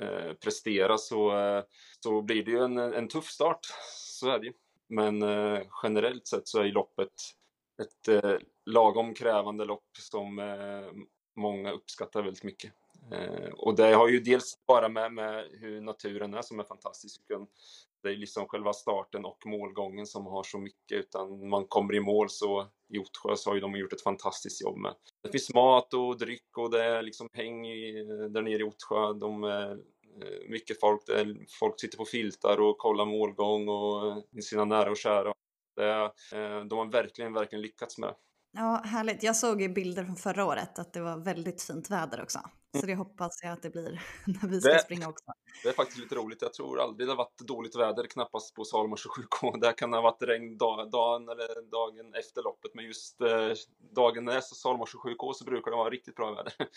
eh, 0.03 0.33
prestera 0.33 0.97
så, 0.97 1.37
eh, 1.37 1.63
så 1.99 2.21
blir 2.21 2.43
det 2.43 2.51
ju 2.51 2.63
en, 2.63 2.77
en 2.77 3.07
tuff 3.07 3.25
start. 3.25 3.59
Så 3.95 4.29
är 4.29 4.39
det 4.39 4.45
ju. 4.45 4.53
Men 4.87 5.21
eh, 5.21 5.61
generellt 5.83 6.27
sett 6.27 6.47
så 6.47 6.59
är 6.59 6.63
ju 6.63 6.71
loppet 6.71 7.13
ett 7.81 8.07
eh, 8.07 8.37
lagom 8.65 9.13
krävande 9.13 9.65
lopp 9.65 9.89
som 9.99 10.39
eh, 10.39 11.03
många 11.35 11.71
uppskattar 11.71 12.23
väldigt 12.23 12.43
mycket. 12.43 12.73
Eh, 13.11 13.49
och 13.53 13.75
det 13.75 13.93
har 13.93 14.07
ju 14.07 14.19
dels 14.19 14.65
bara 14.67 14.89
med, 14.89 15.13
med 15.13 15.49
hur 15.51 15.81
naturen 15.81 16.33
är 16.33 16.41
som 16.41 16.59
är 16.59 16.63
fantastisk 16.63 17.21
det 18.03 18.09
är 18.09 18.15
liksom 18.15 18.47
själva 18.47 18.73
starten 18.73 19.25
och 19.25 19.45
målgången 19.45 20.05
som 20.05 20.25
har 20.25 20.43
så 20.43 20.57
mycket 20.57 20.97
utan 20.97 21.49
man 21.49 21.67
kommer 21.67 21.95
i 21.95 21.99
mål 21.99 22.29
så 22.29 22.67
i 22.89 22.99
Ottsjö 22.99 23.35
så 23.35 23.49
har 23.49 23.55
ju 23.55 23.61
de 23.61 23.75
gjort 23.75 23.93
ett 23.93 24.01
fantastiskt 24.01 24.61
jobb 24.61 24.77
med. 24.77 24.93
Det 25.23 25.29
finns 25.29 25.53
mat 25.53 25.93
och 25.93 26.17
dryck 26.17 26.57
och 26.57 26.71
det 26.71 26.83
är 26.83 27.01
liksom 27.01 27.29
häng 27.33 27.67
i, 27.67 28.03
där 28.29 28.41
nere 28.41 28.59
i 28.59 28.63
Ottsjö. 28.63 29.13
De 29.13 29.43
eh, 29.43 29.75
Eh, 30.21 30.49
mycket 30.49 30.79
folk, 30.79 31.05
där 31.05 31.37
folk 31.59 31.79
sitter 31.79 31.97
på 31.97 32.05
filtar 32.05 32.61
och 32.61 32.77
kollar 32.77 33.05
målgång 33.05 33.67
och 33.67 34.07
eh, 34.07 34.17
sina 34.41 34.65
nära 34.65 34.91
och 34.91 34.97
kära. 34.97 35.33
Det, 35.75 35.91
eh, 36.33 36.65
de 36.65 36.77
har 36.79 36.91
verkligen, 36.91 37.33
verkligen 37.33 37.61
lyckats 37.61 37.97
med. 37.97 38.09
det. 38.09 38.15
Ja, 38.59 38.81
härligt. 38.85 39.23
Jag 39.23 39.35
såg 39.35 39.61
ju 39.61 39.69
bilder 39.69 40.05
från 40.05 40.15
förra 40.15 40.45
året 40.45 40.79
att 40.79 40.93
det 40.93 41.01
var 41.01 41.17
väldigt 41.17 41.61
fint 41.61 41.89
väder 41.89 42.21
också. 42.21 42.39
Så 42.79 42.85
det 42.85 42.95
hoppas 42.95 43.39
jag 43.43 43.51
att 43.51 43.61
det 43.61 43.69
blir 43.69 44.01
när 44.25 44.49
vi 44.49 44.61
ska 44.61 44.69
det, 44.69 44.79
springa 44.79 45.09
också. 45.09 45.25
Det 45.63 45.69
är 45.69 45.73
faktiskt 45.73 45.99
lite 45.99 46.15
roligt. 46.15 46.41
Jag 46.41 46.53
tror 46.53 46.79
aldrig 46.79 47.07
det 47.07 47.11
har 47.11 47.17
varit 47.17 47.39
dåligt 47.39 47.75
väder, 47.75 48.07
knappast 48.07 48.55
på 48.55 48.65
Salomon 48.65 48.97
27K. 48.97 49.59
Där 49.59 49.77
kan 49.77 49.91
det 49.91 49.97
ha 49.97 50.01
varit 50.01 50.23
regn 50.23 50.57
dag, 50.57 50.91
dagen 50.91 51.29
eller 51.29 51.71
dagen 51.71 52.13
efter 52.13 52.43
loppet, 52.43 52.71
men 52.73 52.85
just 52.85 53.21
eh, 53.21 53.51
dagen 53.95 54.25
när 54.25 54.41
Salomon 54.41 54.87
27K 54.87 55.33
så 55.33 55.45
brukar 55.45 55.71
det 55.71 55.77
vara 55.77 55.89
riktigt 55.89 56.15
bra 56.15 56.35
väder. 56.35 56.53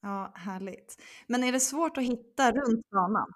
Ja, 0.00 0.32
härligt. 0.34 1.02
Men 1.26 1.44
är 1.44 1.52
det 1.52 1.60
svårt 1.60 1.98
att 1.98 2.04
hitta 2.04 2.52
runt 2.52 2.90
banan? 2.90 3.32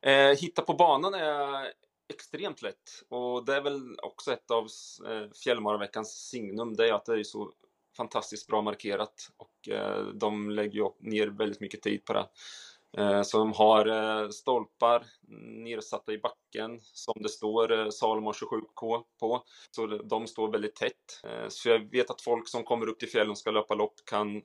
Eh, 0.00 0.38
hitta 0.38 0.62
på 0.62 0.74
banan 0.74 1.14
är 1.14 1.72
extremt 2.12 2.62
lätt 2.62 3.04
och 3.08 3.44
det 3.44 3.56
är 3.56 3.62
väl 3.62 3.96
också 4.02 4.32
ett 4.32 4.50
av 4.50 4.64
eh, 5.08 5.30
Fjällmaraveckans 5.44 6.28
signum, 6.28 6.74
det 6.74 6.88
är 6.88 6.92
att 6.92 7.04
det 7.04 7.20
är 7.20 7.24
så 7.24 7.52
fantastiskt 7.96 8.46
bra 8.46 8.62
markerat 8.62 9.30
och 9.36 9.51
Eh, 9.68 9.98
de 9.98 10.50
lägger 10.50 10.74
ju 10.74 10.88
ner 10.98 11.26
väldigt 11.26 11.60
mycket 11.60 11.82
tid 11.82 12.04
på 12.04 12.12
det. 12.12 12.28
Eh, 12.96 13.22
så 13.22 13.38
de 13.38 13.52
har 13.52 13.86
eh, 13.86 14.28
stolpar 14.28 15.06
nersatta 15.64 16.12
i 16.12 16.18
backen 16.18 16.80
som 16.80 17.14
det 17.22 17.28
står 17.28 17.90
Salomon 17.90 18.32
27K 18.32 19.02
på. 19.20 19.42
Så 19.70 19.86
de 19.86 20.26
står 20.26 20.52
väldigt 20.52 20.76
tätt. 20.76 21.22
Så 21.48 21.68
jag 21.68 21.90
vet 21.90 22.10
att 22.10 22.22
folk 22.22 22.48
som 22.48 22.64
kommer 22.64 22.88
upp 22.88 22.98
till 22.98 23.10
fjällen 23.10 23.30
och 23.30 23.38
ska 23.38 23.50
löpa 23.50 23.74
lopp 23.74 23.94
kan 24.04 24.42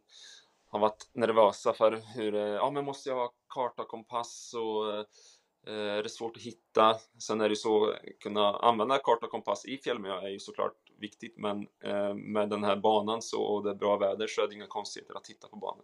ha 0.72 0.80
varit 0.80 1.10
nervösa 1.14 1.74
för 1.74 2.02
hur, 2.16 2.34
ja 2.34 2.72
men 2.72 2.86
måste 2.86 3.10
jag 3.10 3.16
ha 3.16 3.34
karta 3.54 3.82
och 3.82 3.88
kompass 3.88 4.54
och 4.54 5.06
är 5.74 6.04
det 6.04 6.10
svårt 6.10 6.38
att 6.38 6.44
hitta. 6.44 6.96
Sen 7.20 7.42
är 7.42 7.50
det 7.50 7.56
så, 7.56 7.94
kunna 8.20 8.58
använda 8.58 8.98
karta 8.98 9.26
och 9.26 9.32
kompass 9.32 9.66
i 9.66 9.78
fjällmiljö 9.78 10.18
är 10.18 10.30
ju 10.30 10.40
såklart 10.40 10.87
viktigt 11.00 11.38
men 11.38 11.68
eh, 11.84 12.14
med 12.14 12.50
den 12.50 12.64
här 12.64 12.76
banan 12.76 13.22
så, 13.22 13.42
och 13.42 13.64
det 13.64 13.70
är 13.70 13.76
bra 13.76 13.98
väder 13.98 14.28
så 14.28 14.44
är 14.44 14.48
det 14.48 14.54
inga 14.54 14.68
konstigheter 14.68 15.16
att 15.16 15.28
hitta 15.28 15.48
på 15.48 15.56
banan. 15.56 15.84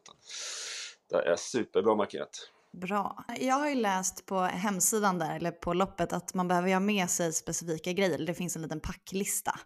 Det 1.09 1.15
är 1.15 1.35
superbra 1.35 1.95
markerat. 1.95 2.49
Bra. 2.71 3.25
Jag 3.39 3.55
har 3.55 3.69
ju 3.69 3.75
läst 3.75 4.25
på 4.25 4.39
hemsidan 4.39 5.19
där, 5.19 5.35
eller 5.35 5.51
på 5.51 5.73
loppet, 5.73 6.13
att 6.13 6.33
man 6.33 6.47
behöver 6.47 6.73
ha 6.73 6.79
med 6.79 7.09
sig 7.09 7.33
specifika 7.33 7.91
grejer. 7.91 8.25
Det 8.25 8.33
finns 8.33 8.55
en 8.55 8.61
liten 8.61 8.79
packlista 8.79 9.59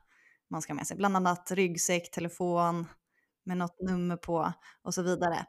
man 0.50 0.62
ska 0.62 0.74
ha 0.74 0.76
med 0.76 0.88
sig. 0.88 0.98
Bland 0.98 1.16
annat 1.16 1.52
ryggsäck, 1.52 2.12
telefon 2.12 2.88
med 3.46 3.58
något 3.58 3.82
nummer 3.82 4.18
på 4.18 4.54
och 4.84 4.94
så 4.94 5.02
vidare. 5.02 5.46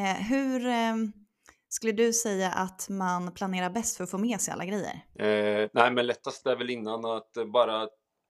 Eh, 0.00 0.26
hur, 0.26 0.66
eh, 0.66 0.96
skulle 1.68 1.92
du 1.92 2.12
säga 2.12 2.50
att 2.50 2.88
man 2.88 3.32
planerar 3.32 3.70
bäst 3.70 3.96
för 3.96 4.04
att 4.04 4.10
få 4.10 4.18
med 4.18 4.40
sig 4.40 4.52
alla 4.52 4.64
grejer? 4.64 5.04
Eh, 5.14 5.70
nej, 5.72 5.90
men 5.90 6.06
lättast 6.06 6.46
är 6.46 6.56
väl 6.56 6.70
innan 6.70 7.04
att 7.04 7.32
bara 7.52 7.88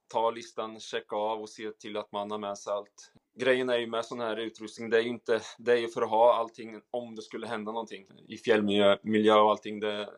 ta 0.09 0.31
listan, 0.31 0.81
checka 0.81 1.17
av 1.17 1.41
och 1.41 1.49
se 1.49 1.71
till 1.71 1.97
att 1.97 2.13
man 2.13 2.31
har 2.31 2.39
med 2.39 2.59
sig 2.59 2.73
allt. 2.73 3.13
Grejen 3.39 3.69
är 3.69 3.79
ju 3.79 3.87
med 3.87 4.05
sån 4.05 4.21
här 4.21 4.37
utrustning, 4.37 4.91
det 4.91 4.99
är 4.99 5.03
ju 5.03 5.09
inte, 5.09 5.41
det 5.59 5.73
är 5.73 5.77
ju 5.77 5.89
för 5.89 6.03
att 6.03 6.11
ha 6.11 6.35
allting 6.35 6.81
om 6.91 7.15
det 7.15 7.23
skulle 7.23 7.47
hända 7.47 7.73
någonting 7.73 8.07
i 8.29 8.37
fjällmiljö 8.37 8.97
miljö 9.03 9.35
och 9.35 9.51
allting. 9.51 9.81
Det 9.81 10.11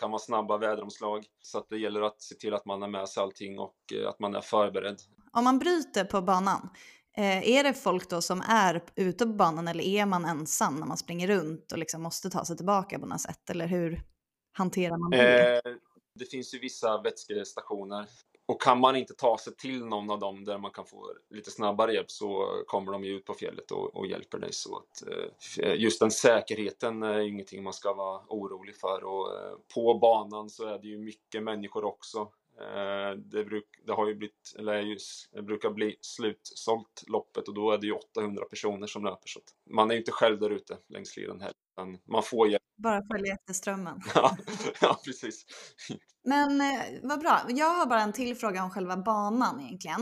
kan 0.00 0.10
vara 0.10 0.20
snabba 0.20 0.58
väderomslag 0.58 1.24
så 1.40 1.58
att 1.58 1.68
det 1.68 1.78
gäller 1.78 2.02
att 2.02 2.22
se 2.22 2.34
till 2.34 2.54
att 2.54 2.66
man 2.66 2.82
har 2.82 2.88
med 2.88 3.08
sig 3.08 3.22
allting 3.22 3.58
och 3.58 3.76
eh, 3.94 4.08
att 4.08 4.20
man 4.20 4.34
är 4.34 4.40
förberedd. 4.40 4.96
Om 5.32 5.44
man 5.44 5.58
bryter 5.58 6.04
på 6.04 6.22
banan, 6.22 6.70
Eh, 7.16 7.50
är 7.50 7.64
det 7.64 7.74
folk 7.74 8.10
då 8.10 8.22
som 8.22 8.42
är 8.48 8.82
ute 8.96 9.26
på 9.26 9.32
banan 9.32 9.68
eller 9.68 9.84
är 9.84 10.06
man 10.06 10.24
ensam 10.24 10.76
när 10.76 10.86
man 10.86 10.96
springer 10.96 11.28
runt 11.28 11.72
och 11.72 11.78
liksom 11.78 12.02
måste 12.02 12.30
ta 12.30 12.44
sig 12.44 12.56
tillbaka 12.56 12.98
på 12.98 13.06
något 13.06 13.20
sätt? 13.20 13.50
Eller 13.50 13.66
hur 13.66 14.02
hanterar 14.52 14.98
man 14.98 15.10
det? 15.10 15.56
Eh, 15.56 15.72
det 16.14 16.24
finns 16.24 16.54
ju 16.54 16.58
vissa 16.58 17.02
vätskestationer 17.02 18.06
och 18.50 18.62
kan 18.62 18.80
man 18.80 18.96
inte 18.96 19.14
ta 19.14 19.38
sig 19.38 19.56
till 19.56 19.84
någon 19.84 20.10
av 20.10 20.18
dem 20.18 20.44
där 20.44 20.58
man 20.58 20.70
kan 20.70 20.86
få 20.86 21.12
lite 21.30 21.50
snabbare 21.50 21.94
hjälp 21.94 22.10
så 22.10 22.46
kommer 22.66 22.92
de 22.92 23.04
ju 23.04 23.16
ut 23.16 23.24
på 23.24 23.34
fjället 23.34 23.70
och, 23.70 23.96
och 23.96 24.06
hjälper 24.06 24.38
dig. 24.38 24.52
Så 24.52 24.76
att, 24.76 25.08
eh, 25.62 25.74
just 25.74 26.00
den 26.00 26.10
säkerheten 26.10 27.02
är 27.02 27.18
ingenting 27.20 27.62
man 27.62 27.72
ska 27.72 27.94
vara 27.94 28.20
orolig 28.28 28.76
för. 28.76 29.04
Och, 29.04 29.38
eh, 29.38 29.56
på 29.74 29.94
banan 29.94 30.50
så 30.50 30.66
är 30.66 30.78
det 30.78 30.88
ju 30.88 30.98
mycket 30.98 31.42
människor 31.42 31.84
också. 31.84 32.28
Eh, 32.60 33.16
det, 33.16 33.44
bruk, 33.44 33.64
det, 33.86 33.92
har 33.92 34.08
ju 34.08 34.14
blivit, 34.14 34.54
eller 34.58 34.72
är 34.72 34.82
ju, 34.82 34.96
det 35.32 35.42
brukar 35.42 35.70
bli 35.70 35.96
slutsålt 36.00 37.04
loppet 37.06 37.48
och 37.48 37.54
då 37.54 37.72
är 37.72 37.78
det 37.78 37.86
ju 37.86 37.92
800 37.92 38.44
personer 38.44 38.86
som 38.86 39.04
löper. 39.04 39.28
Så 39.28 39.40
man 39.70 39.90
är 39.90 39.94
ju 39.94 40.00
inte 40.00 40.12
själv 40.12 40.40
där 40.40 40.50
ute 40.50 40.78
längs 40.88 41.16
leden 41.16 41.40
heller. 41.40 41.98
Man 42.10 42.22
får 42.22 42.48
hjälp. 42.48 42.62
Bara 42.76 43.02
följa 43.12 43.34
efter 43.34 43.52
strömmen. 43.52 44.00
ja, 44.14 44.36
ja, 44.80 45.00
precis. 45.04 45.46
Men 46.24 46.60
eh, 46.60 46.82
vad 47.02 47.20
bra. 47.20 47.40
Jag 47.48 47.74
har 47.74 47.86
bara 47.86 48.02
en 48.02 48.12
till 48.12 48.36
fråga 48.36 48.64
om 48.64 48.70
själva 48.70 48.96
banan 48.96 49.60
egentligen. 49.60 50.00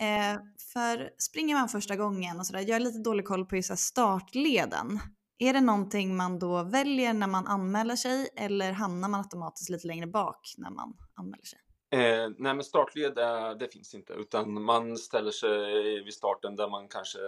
Eh, 0.00 0.40
för 0.72 1.10
springer 1.18 1.54
man 1.54 1.68
första 1.68 1.96
gången 1.96 2.38
och 2.38 2.46
sådär, 2.46 2.64
jag 2.66 2.74
har 2.74 2.80
lite 2.80 2.98
dålig 2.98 3.26
koll 3.26 3.46
på 3.46 3.56
just 3.56 3.78
startleden. 3.78 5.00
Är 5.38 5.52
det 5.52 5.60
någonting 5.60 6.16
man 6.16 6.38
då 6.38 6.62
väljer 6.62 7.12
när 7.12 7.26
man 7.26 7.46
anmäler 7.46 7.96
sig 7.96 8.28
eller 8.36 8.72
hamnar 8.72 9.08
man 9.08 9.20
automatiskt 9.20 9.70
lite 9.70 9.86
längre 9.86 10.06
bak 10.06 10.54
när 10.58 10.70
man 10.70 10.96
anmäler 11.14 11.44
sig? 11.44 11.58
Eh, 11.92 12.30
nej 12.38 12.54
men 12.54 12.64
startled 12.64 13.14
det, 13.14 13.54
det 13.54 13.68
finns 13.68 13.94
inte 13.94 14.12
utan 14.12 14.62
man 14.62 14.96
ställer 14.96 15.30
sig 15.30 16.04
vid 16.04 16.14
starten 16.14 16.56
där 16.56 16.68
man 16.68 16.88
kanske 16.88 17.18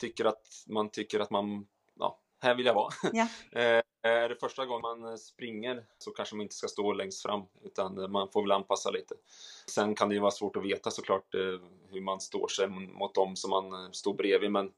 tycker 0.00 0.24
att 0.24 0.64
man 0.66 0.90
tycker 0.90 1.20
att 1.20 1.30
man, 1.30 1.66
ja, 1.98 2.18
här 2.40 2.54
vill 2.54 2.66
jag 2.66 2.74
vara. 2.74 2.92
Ja. 3.12 3.28
eh, 3.52 3.82
är 4.02 4.28
det 4.28 4.36
första 4.36 4.66
gången 4.66 5.00
man 5.00 5.18
springer 5.18 5.84
så 5.98 6.10
kanske 6.10 6.36
man 6.36 6.42
inte 6.42 6.54
ska 6.54 6.68
stå 6.68 6.92
längst 6.92 7.22
fram 7.22 7.42
utan 7.64 8.12
man 8.12 8.28
får 8.28 8.42
väl 8.42 8.52
anpassa 8.52 8.90
lite. 8.90 9.14
Sen 9.66 9.94
kan 9.94 10.08
det 10.08 10.14
ju 10.14 10.20
vara 10.20 10.30
svårt 10.30 10.56
att 10.56 10.64
veta 10.64 10.90
såklart 10.90 11.34
eh, 11.34 11.60
hur 11.90 12.00
man 12.00 12.20
står 12.20 12.48
sig 12.48 12.68
mot 12.68 13.14
dem 13.14 13.36
som 13.36 13.50
man 13.50 13.72
eh, 13.72 13.90
står 13.90 14.14
bredvid 14.14 14.50
men 14.50 14.72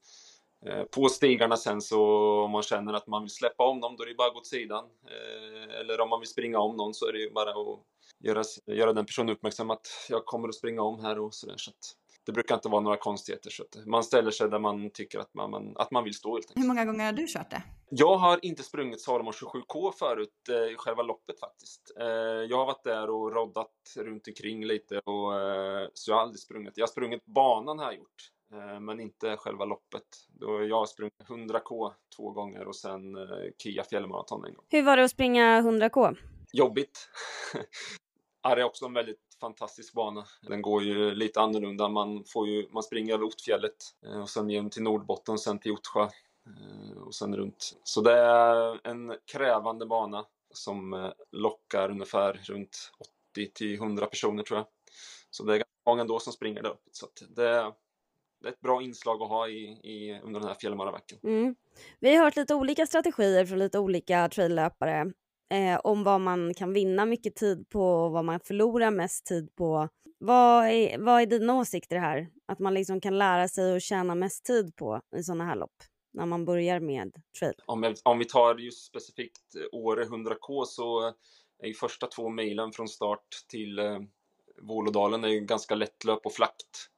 eh, 0.65 0.83
på 0.83 1.09
stigarna 1.09 1.57
sen 1.57 1.81
så 1.81 2.01
om 2.43 2.51
man 2.51 2.63
känner 2.63 2.93
att 2.93 3.07
man 3.07 3.21
vill 3.21 3.31
släppa 3.31 3.63
om 3.63 3.79
dem 3.79 3.95
då 3.97 4.03
är 4.03 4.07
det 4.07 4.15
bara 4.15 4.27
att 4.27 4.33
gå 4.33 4.39
åt 4.39 4.47
sidan. 4.47 4.85
Eh, 5.05 5.79
eller 5.79 6.01
om 6.01 6.09
man 6.09 6.19
vill 6.19 6.29
springa 6.29 6.59
om 6.59 6.77
någon 6.77 6.93
så 6.93 7.07
är 7.07 7.13
det 7.13 7.19
ju 7.19 7.31
bara 7.31 7.49
att 7.49 7.79
göra, 8.23 8.43
göra 8.65 8.93
den 8.93 9.05
personen 9.05 9.35
uppmärksam 9.35 9.69
att 9.69 9.87
jag 10.09 10.25
kommer 10.25 10.47
att 10.47 10.55
springa 10.55 10.81
om 10.81 10.99
här 10.99 11.19
och 11.19 11.33
sådär. 11.33 11.55
Så 11.57 11.69
att 11.71 11.95
det 12.25 12.31
brukar 12.31 12.55
inte 12.55 12.69
vara 12.69 12.81
några 12.81 12.97
konstigheter. 12.97 13.49
Så 13.49 13.63
att 13.63 13.85
man 13.87 14.03
ställer 14.03 14.31
sig 14.31 14.49
där 14.49 14.59
man 14.59 14.89
tycker 14.89 15.19
att 15.19 15.33
man, 15.33 15.51
man 15.51 15.73
att 15.77 15.91
man 15.91 16.03
vill 16.03 16.13
stå 16.13 16.33
helt 16.33 16.51
Hur 16.55 16.67
många 16.67 16.85
gånger 16.85 17.05
har 17.05 17.11
du 17.13 17.27
kört 17.27 17.49
det? 17.49 17.63
Jag 17.89 18.17
har 18.17 18.45
inte 18.45 18.63
sprungit 18.63 19.01
Salomon 19.01 19.33
27K 19.33 19.91
förut 19.91 20.49
eh, 20.49 20.55
i 20.55 20.75
själva 20.77 21.03
loppet 21.03 21.39
faktiskt. 21.39 21.91
Eh, 21.99 22.05
jag 22.49 22.57
har 22.57 22.65
varit 22.65 22.83
där 22.83 23.09
och 23.09 23.33
roddat 23.33 23.71
runt 23.97 24.27
omkring 24.27 24.65
lite 24.65 24.99
och 24.99 25.39
eh, 25.41 25.87
så 25.93 26.11
jag 26.11 26.15
har 26.15 26.21
aldrig 26.21 26.39
sprungit. 26.39 26.73
Jag 26.75 26.83
har 26.83 26.91
sprungit 26.91 27.25
banan 27.25 27.79
har 27.79 27.85
jag 27.85 27.95
gjort. 27.95 28.21
eh, 28.53 28.79
men 28.79 28.99
inte 28.99 29.37
själva 29.37 29.65
loppet. 29.65 30.03
Då 30.39 30.63
jag 30.63 30.75
har 30.79 30.85
sprungit 30.85 31.23
100K 31.27 31.91
två 32.15 32.31
gånger 32.31 32.67
och 32.67 32.75
sen 32.75 33.15
eh, 33.15 33.23
Kia 33.63 33.83
fjällmaraton 33.83 34.45
en 34.45 34.53
gång. 34.53 34.65
Hur 34.69 34.83
var 34.83 34.97
det 34.97 35.03
att 35.03 35.11
springa 35.11 35.61
100K? 35.61 36.17
Jobbigt. 36.53 37.09
Ja, 38.43 38.55
det 38.55 38.61
är 38.61 38.65
också 38.65 38.85
en 38.85 38.93
väldigt 38.93 39.37
fantastisk 39.41 39.93
bana. 39.93 40.25
Den 40.41 40.61
går 40.61 40.83
ju 40.83 41.15
lite 41.15 41.41
annorlunda. 41.41 41.89
Man, 41.89 42.23
får 42.27 42.47
ju, 42.47 42.69
man 42.71 42.83
springer 42.83 43.13
över 43.13 43.23
Ottfjället 43.23 43.75
eh, 44.05 44.21
och 44.21 44.29
sen 44.29 44.49
igen 44.49 44.69
till 44.69 44.83
Nordbotten, 44.83 45.37
sen 45.37 45.59
till 45.59 45.71
Ottsjö 45.71 46.03
eh, 46.03 46.97
och 46.97 47.15
sen 47.15 47.35
runt. 47.35 47.79
Så 47.83 48.01
det 48.01 48.13
är 48.13 48.87
en 48.87 49.17
krävande 49.25 49.85
bana 49.85 50.25
som 50.53 50.93
eh, 50.93 51.11
lockar 51.31 51.91
ungefär 51.91 52.33
runt 52.43 52.91
80 53.31 53.51
till 53.53 53.73
100 53.73 54.05
personer 54.05 54.43
tror 54.43 54.57
jag. 54.59 54.67
Så 55.29 55.43
det 55.43 55.53
är 55.53 55.57
ganska 55.57 55.71
många 55.85 56.01
ändå 56.01 56.19
som 56.19 56.33
springer 56.33 56.61
där 56.61 56.69
uppe. 56.69 56.89
Så 56.91 57.07
det, 57.29 57.49
är, 57.49 57.73
det 58.41 58.47
är 58.47 58.51
ett 58.51 58.61
bra 58.61 58.81
inslag 58.81 59.21
att 59.21 59.29
ha 59.29 59.47
i, 59.47 59.63
i 59.83 60.19
under 60.23 60.39
den 60.39 60.49
här 60.49 60.55
fjällmaraveckan. 60.55 61.19
Mm. 61.23 61.55
Vi 61.99 62.15
har 62.15 62.23
hört 62.23 62.35
lite 62.35 62.55
olika 62.55 62.85
strategier 62.85 63.45
från 63.45 63.59
lite 63.59 63.79
olika 63.79 64.29
traillöpare 64.29 65.13
eh, 65.51 65.79
om 65.83 66.03
vad 66.03 66.21
man 66.21 66.53
kan 66.53 66.73
vinna 66.73 67.05
mycket 67.05 67.35
tid 67.35 67.69
på 67.69 67.81
och 67.81 68.11
vad 68.11 68.25
man 68.25 68.39
förlorar 68.39 68.91
mest 68.91 69.25
tid 69.25 69.55
på. 69.55 69.89
Vad 70.17 70.67
är, 70.67 70.97
vad 70.97 71.21
är 71.21 71.25
dina 71.25 71.59
åsikter 71.59 71.97
här? 71.97 72.27
Att 72.47 72.59
man 72.59 72.73
liksom 72.73 73.01
kan 73.01 73.17
lära 73.17 73.47
sig 73.47 73.75
att 73.75 73.83
tjäna 73.83 74.15
mest 74.15 74.45
tid 74.45 74.75
på 74.75 75.01
i 75.15 75.23
sådana 75.23 75.45
här 75.45 75.55
lopp 75.55 75.75
när 76.13 76.25
man 76.25 76.45
börjar 76.45 76.79
med 76.79 77.11
trail? 77.39 77.53
Om, 77.65 77.95
om 78.03 78.19
vi 78.19 78.25
tar 78.25 78.55
just 78.55 78.85
specifikt 78.85 79.55
eh, 79.55 79.79
Åre 79.79 80.03
100K 80.05 80.65
så 80.65 81.13
är 81.63 81.67
ju 81.67 81.73
första 81.73 82.07
två 82.07 82.29
milen 82.29 82.71
från 82.71 82.87
start 82.87 83.27
till 83.47 83.79
eh, 83.79 83.99
Vålådalen 84.61 85.23
är 85.23 85.27
ju 85.27 85.39
ganska 85.39 85.75
lättlöp 85.75 86.25
och 86.25 86.33
flackt. 86.33 86.89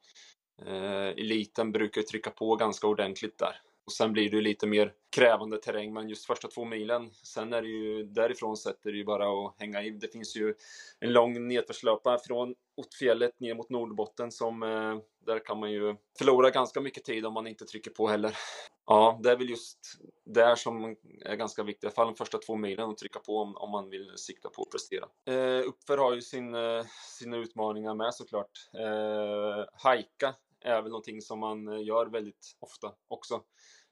Eh, 0.65 1.07
eliten 1.07 1.71
brukar 1.71 2.01
trycka 2.01 2.29
på 2.29 2.55
ganska 2.55 2.87
ordentligt 2.87 3.37
där. 3.37 3.61
Och 3.85 3.91
sen 3.91 4.13
blir 4.13 4.29
det 4.29 4.35
ju 4.35 4.41
lite 4.41 4.67
mer 4.67 4.93
krävande 5.15 5.57
terräng, 5.57 5.93
men 5.93 6.09
just 6.09 6.25
första 6.25 6.47
två 6.47 6.65
milen, 6.65 7.11
sen 7.23 7.53
är 7.53 7.61
det 7.61 7.67
ju 7.67 8.03
därifrån 8.03 8.57
sett 8.57 8.85
är 8.85 8.91
det 8.91 8.97
ju 8.97 9.05
bara 9.05 9.45
att 9.45 9.55
hänga 9.59 9.83
i. 9.83 9.89
Det 9.89 10.07
finns 10.07 10.35
ju 10.35 10.53
en 10.99 11.13
lång 11.13 11.47
nedförslöpa 11.47 12.19
från 12.27 12.55
Ottfjället 12.77 13.39
ner 13.39 13.53
mot 13.53 13.69
Nordbotten 13.69 14.31
som 14.31 14.63
eh, 14.63 14.97
där 15.25 15.45
kan 15.45 15.59
man 15.59 15.71
ju 15.71 15.95
förlora 16.17 16.49
ganska 16.49 16.81
mycket 16.81 17.03
tid 17.03 17.25
om 17.25 17.33
man 17.33 17.47
inte 17.47 17.65
trycker 17.65 17.91
på 17.91 18.07
heller. 18.07 18.37
Ja, 18.85 19.19
det 19.23 19.31
är 19.31 19.37
väl 19.37 19.49
just 19.49 19.79
där 20.25 20.55
som 20.55 20.95
är 21.25 21.35
ganska 21.35 21.63
viktigt, 21.63 21.83
i 21.83 21.87
alla 21.87 21.93
fall 21.93 22.07
de 22.07 22.15
första 22.15 22.37
två 22.37 22.55
milen, 22.55 22.89
att 22.89 22.97
trycka 22.97 23.19
på 23.19 23.37
om, 23.37 23.57
om 23.57 23.71
man 23.71 23.89
vill 23.89 24.11
sikta 24.15 24.49
på 24.49 24.61
att 24.61 24.71
prestera. 24.71 25.05
Eh, 25.25 25.67
uppför 25.67 25.97
har 25.97 26.13
ju 26.13 26.21
sin, 26.21 26.55
eh, 26.55 26.85
sina 27.19 27.37
utmaningar 27.37 27.95
med 27.95 28.13
såklart. 28.13 28.69
Eh, 28.79 29.65
hajka 29.73 30.35
är 30.63 30.81
väl 30.81 30.91
någonting 30.91 31.21
som 31.21 31.39
man 31.39 31.67
eh, 31.67 31.83
gör 31.83 32.05
väldigt 32.05 32.57
ofta 32.59 32.91
också. 33.07 33.41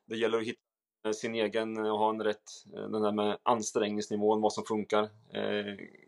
Det 0.06 0.16
gäller 0.16 0.38
att 0.38 0.48
hitta 0.48 0.60
eh, 1.06 1.12
sin 1.12 1.36
egen 1.36 1.78
eh, 1.78 1.92
och 1.92 2.00
ha 2.00 2.10
en 2.10 2.24
rätt, 2.24 2.44
den 2.66 3.02
där 3.02 3.12
med 3.12 3.38
ansträngningsnivån, 3.44 4.42
vad 4.42 4.54
som 4.54 4.64
funkar. 4.64 5.10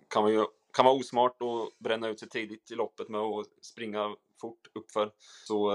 Kan, 0.10 0.24
man 0.24 0.34
ju, 0.34 0.46
kan 0.74 0.86
vara 0.86 0.96
osmart 0.96 1.42
och 1.42 1.72
bränna 1.80 2.10
ut 2.10 2.20
sig 2.20 2.30
tidigt 2.30 2.72
i 2.72 2.76
loppet 2.76 3.10
med 3.10 3.22
att 3.22 3.48
springa 3.62 4.16
fort 4.42 4.68
uppför. 4.76 5.12
Så 5.48 5.72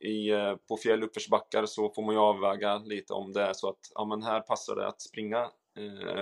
i, 0.00 0.30
på 0.68 0.76
fjäll 0.76 1.02
uppförsbackar 1.02 1.66
så 1.66 1.90
får 1.90 2.02
man 2.02 2.14
ju 2.14 2.20
avväga 2.20 2.78
lite 2.78 3.12
om 3.12 3.32
det 3.32 3.42
är 3.42 3.52
så 3.52 3.68
att 3.68 3.92
ja, 3.94 4.04
men 4.04 4.22
här 4.22 4.40
passar 4.40 4.76
det 4.76 4.88
att 4.88 5.00
springa 5.00 5.50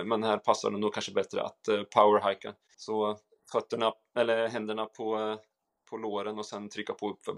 men 0.05 0.23
här 0.23 0.37
passar 0.37 0.71
det 0.71 0.77
nog 0.77 0.93
kanske 0.93 1.11
bättre 1.11 1.41
att 1.41 1.69
powerhika. 1.95 2.53
Så 2.77 3.17
fötterna 3.51 3.93
eller 4.15 4.47
händerna 4.47 4.85
på, 4.85 5.37
på 5.89 5.97
låren 5.97 6.39
och 6.39 6.45
sen 6.45 6.69
trycka 6.69 6.93
på 6.93 7.09
uppför 7.09 7.33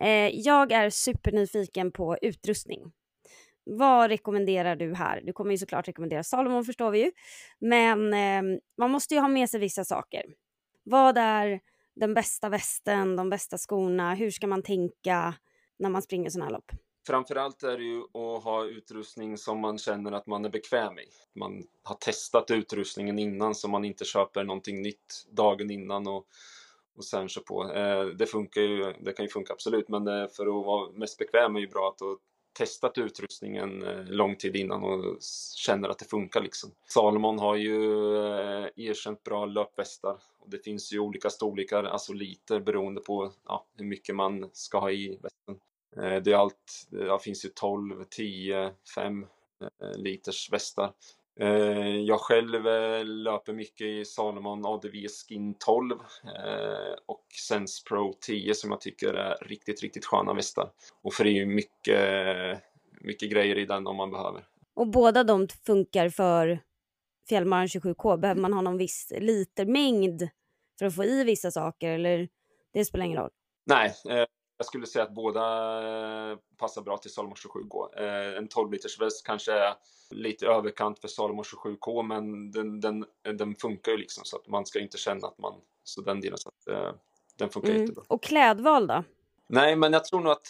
Eh, 0.00 0.28
Jag 0.34 0.72
är 0.72 0.90
supernyfiken 0.90 1.92
på 1.92 2.16
utrustning. 2.22 2.92
Vad 3.64 4.10
rekommenderar 4.10 4.76
du 4.76 4.94
här? 4.94 5.20
Du 5.24 5.32
kommer 5.32 5.50
ju 5.50 5.58
såklart 5.58 5.88
rekommendera 5.88 6.22
Salomon 6.22 6.64
förstår 6.64 6.90
vi 6.90 7.04
ju. 7.04 7.12
Men 7.58 8.12
eh, 8.14 8.58
man 8.78 8.90
måste 8.90 9.14
ju 9.14 9.20
ha 9.20 9.28
med 9.28 9.50
sig 9.50 9.60
vissa 9.60 9.84
saker. 9.84 10.22
Vad 10.82 11.18
är 11.18 11.60
den 11.94 12.14
bästa 12.14 12.48
västen, 12.48 13.16
de 13.16 13.30
bästa 13.30 13.58
skorna? 13.58 14.14
Hur 14.14 14.30
ska 14.30 14.46
man 14.46 14.62
tänka 14.62 15.34
när 15.78 15.90
man 15.90 16.02
springer 16.02 16.30
sådana 16.30 16.44
här 16.44 16.52
lopp? 16.52 16.70
Framförallt 17.06 17.62
är 17.62 17.78
det 17.78 17.84
ju 17.84 18.00
att 18.00 18.44
ha 18.44 18.64
utrustning 18.64 19.38
som 19.38 19.60
man 19.60 19.78
känner 19.78 20.12
att 20.12 20.26
man 20.26 20.44
är 20.44 20.50
bekväm 20.50 20.98
i. 20.98 21.08
Man 21.38 21.62
har 21.82 21.94
testat 21.96 22.50
utrustningen 22.50 23.18
innan 23.18 23.54
så 23.54 23.68
man 23.68 23.84
inte 23.84 24.04
köper 24.04 24.44
någonting 24.44 24.82
nytt 24.82 25.26
dagen 25.30 25.70
innan 25.70 26.06
och, 26.06 26.26
och 26.96 27.04
sen 27.04 27.28
kör 27.28 27.42
på. 27.42 27.72
Eh, 27.72 28.04
det 28.04 28.26
funkar 28.26 28.60
ju, 28.60 28.94
det 29.00 29.12
kan 29.12 29.24
ju 29.24 29.30
funka 29.30 29.52
absolut 29.52 29.88
men 29.88 30.08
eh, 30.08 30.28
för 30.28 30.42
att 30.46 30.66
vara 30.66 30.92
mest 30.92 31.18
bekväm 31.18 31.56
är 31.56 31.60
ju 31.60 31.68
bra 31.68 31.88
att 31.88 32.00
ha 32.00 32.16
testat 32.52 32.98
utrustningen 32.98 33.82
eh, 33.82 34.04
lång 34.04 34.36
tid 34.36 34.56
innan 34.56 34.82
och 34.82 35.18
känner 35.56 35.88
att 35.88 35.98
det 35.98 36.04
funkar 36.04 36.42
liksom. 36.42 36.70
Salomon 36.88 37.38
har 37.38 37.56
ju 37.56 37.76
eh, 38.16 38.68
erkänt 38.76 39.22
bra 39.22 39.46
löpvästar 39.46 40.16
och 40.38 40.50
det 40.50 40.58
finns 40.58 40.92
ju 40.92 40.98
olika 40.98 41.30
storlekar, 41.30 41.84
alltså 41.84 42.12
liter 42.12 42.60
beroende 42.60 43.00
på 43.00 43.32
ja, 43.46 43.66
hur 43.76 43.84
mycket 43.84 44.16
man 44.16 44.50
ska 44.52 44.78
ha 44.78 44.90
i 44.90 45.18
västen. 45.22 45.60
Eh, 45.96 46.22
det 46.22 46.32
är 46.32 46.36
allt, 46.36 46.88
det 46.90 47.22
finns 47.22 47.44
ju 47.44 47.48
12, 47.48 48.04
10, 48.10 48.72
5 48.94 49.26
liters 49.96 50.52
västar. 50.52 50.92
Eh, 51.40 51.96
jag 52.00 52.20
själv 52.20 52.66
eh, 52.68 53.04
löper 53.04 53.52
mycket 53.52 53.86
i 53.86 54.04
Salomon 54.04 54.66
ADV 54.66 54.94
Skin 55.08 55.54
12 55.58 55.92
eh, 55.92 55.98
och 57.06 57.26
Sense 57.48 57.82
Pro 57.88 58.12
10 58.20 58.54
som 58.54 58.70
jag 58.70 58.80
tycker 58.80 59.14
är 59.14 59.36
riktigt, 59.40 59.82
riktigt 59.82 60.06
sköna 60.06 60.34
västar. 60.34 60.70
Och 61.02 61.14
för 61.14 61.24
det 61.24 61.30
är 61.30 61.34
ju 61.34 61.46
mycket, 61.46 62.62
mycket 63.00 63.30
grejer 63.30 63.58
i 63.58 63.66
den 63.66 63.86
om 63.86 63.96
man 63.96 64.10
behöver. 64.10 64.44
Och 64.74 64.88
båda 64.88 65.24
de 65.24 65.48
funkar 65.48 66.08
för 66.08 66.58
Fjällmaran 67.28 67.66
27K? 67.66 68.16
Behöver 68.16 68.40
man 68.40 68.52
ha 68.52 68.60
någon 68.60 68.78
viss 68.78 69.12
litermängd 69.18 70.28
för 70.78 70.86
att 70.86 70.94
få 70.94 71.04
i 71.04 71.24
vissa 71.24 71.50
saker 71.50 71.88
eller 71.90 72.28
det 72.72 72.84
spelar 72.84 73.04
ingen 73.04 73.18
roll? 73.18 73.30
Nej, 73.66 73.94
jag 74.62 74.66
skulle 74.66 74.86
säga 74.86 75.04
att 75.04 75.14
båda 75.14 75.42
eh, 76.30 76.38
passar 76.58 76.82
bra 76.82 76.96
till 76.96 77.10
Salomon 77.10 77.34
27K. 77.34 77.88
Eh, 77.96 78.38
en 78.38 78.48
12 78.48 78.72
liters 78.72 79.00
väst 79.00 79.26
kanske 79.26 79.52
är 79.52 79.74
lite 80.10 80.46
överkant 80.46 80.98
för 80.98 81.08
Salomon 81.08 81.44
27K 81.44 82.02
men 82.02 82.50
den, 82.50 82.80
den, 82.80 83.04
den 83.22 83.54
funkar 83.54 83.92
ju 83.92 83.98
liksom 83.98 84.24
så 84.24 84.36
att 84.36 84.48
man 84.48 84.66
ska 84.66 84.80
inte 84.80 84.98
känna 84.98 85.26
att 85.26 85.38
man, 85.38 85.54
så 85.84 86.00
den 86.00 86.20
delen 86.20 86.38
så 86.38 86.48
att 86.48 86.68
eh, 86.68 86.92
den 87.36 87.48
funkar 87.48 87.70
mm. 87.70 87.82
jättebra. 87.82 88.04
Och 88.08 88.22
klädval 88.22 88.86
då? 88.86 89.04
Nej, 89.54 89.76
men 89.76 89.92
jag 89.92 90.04
tror 90.04 90.20
nog 90.20 90.32
att 90.32 90.48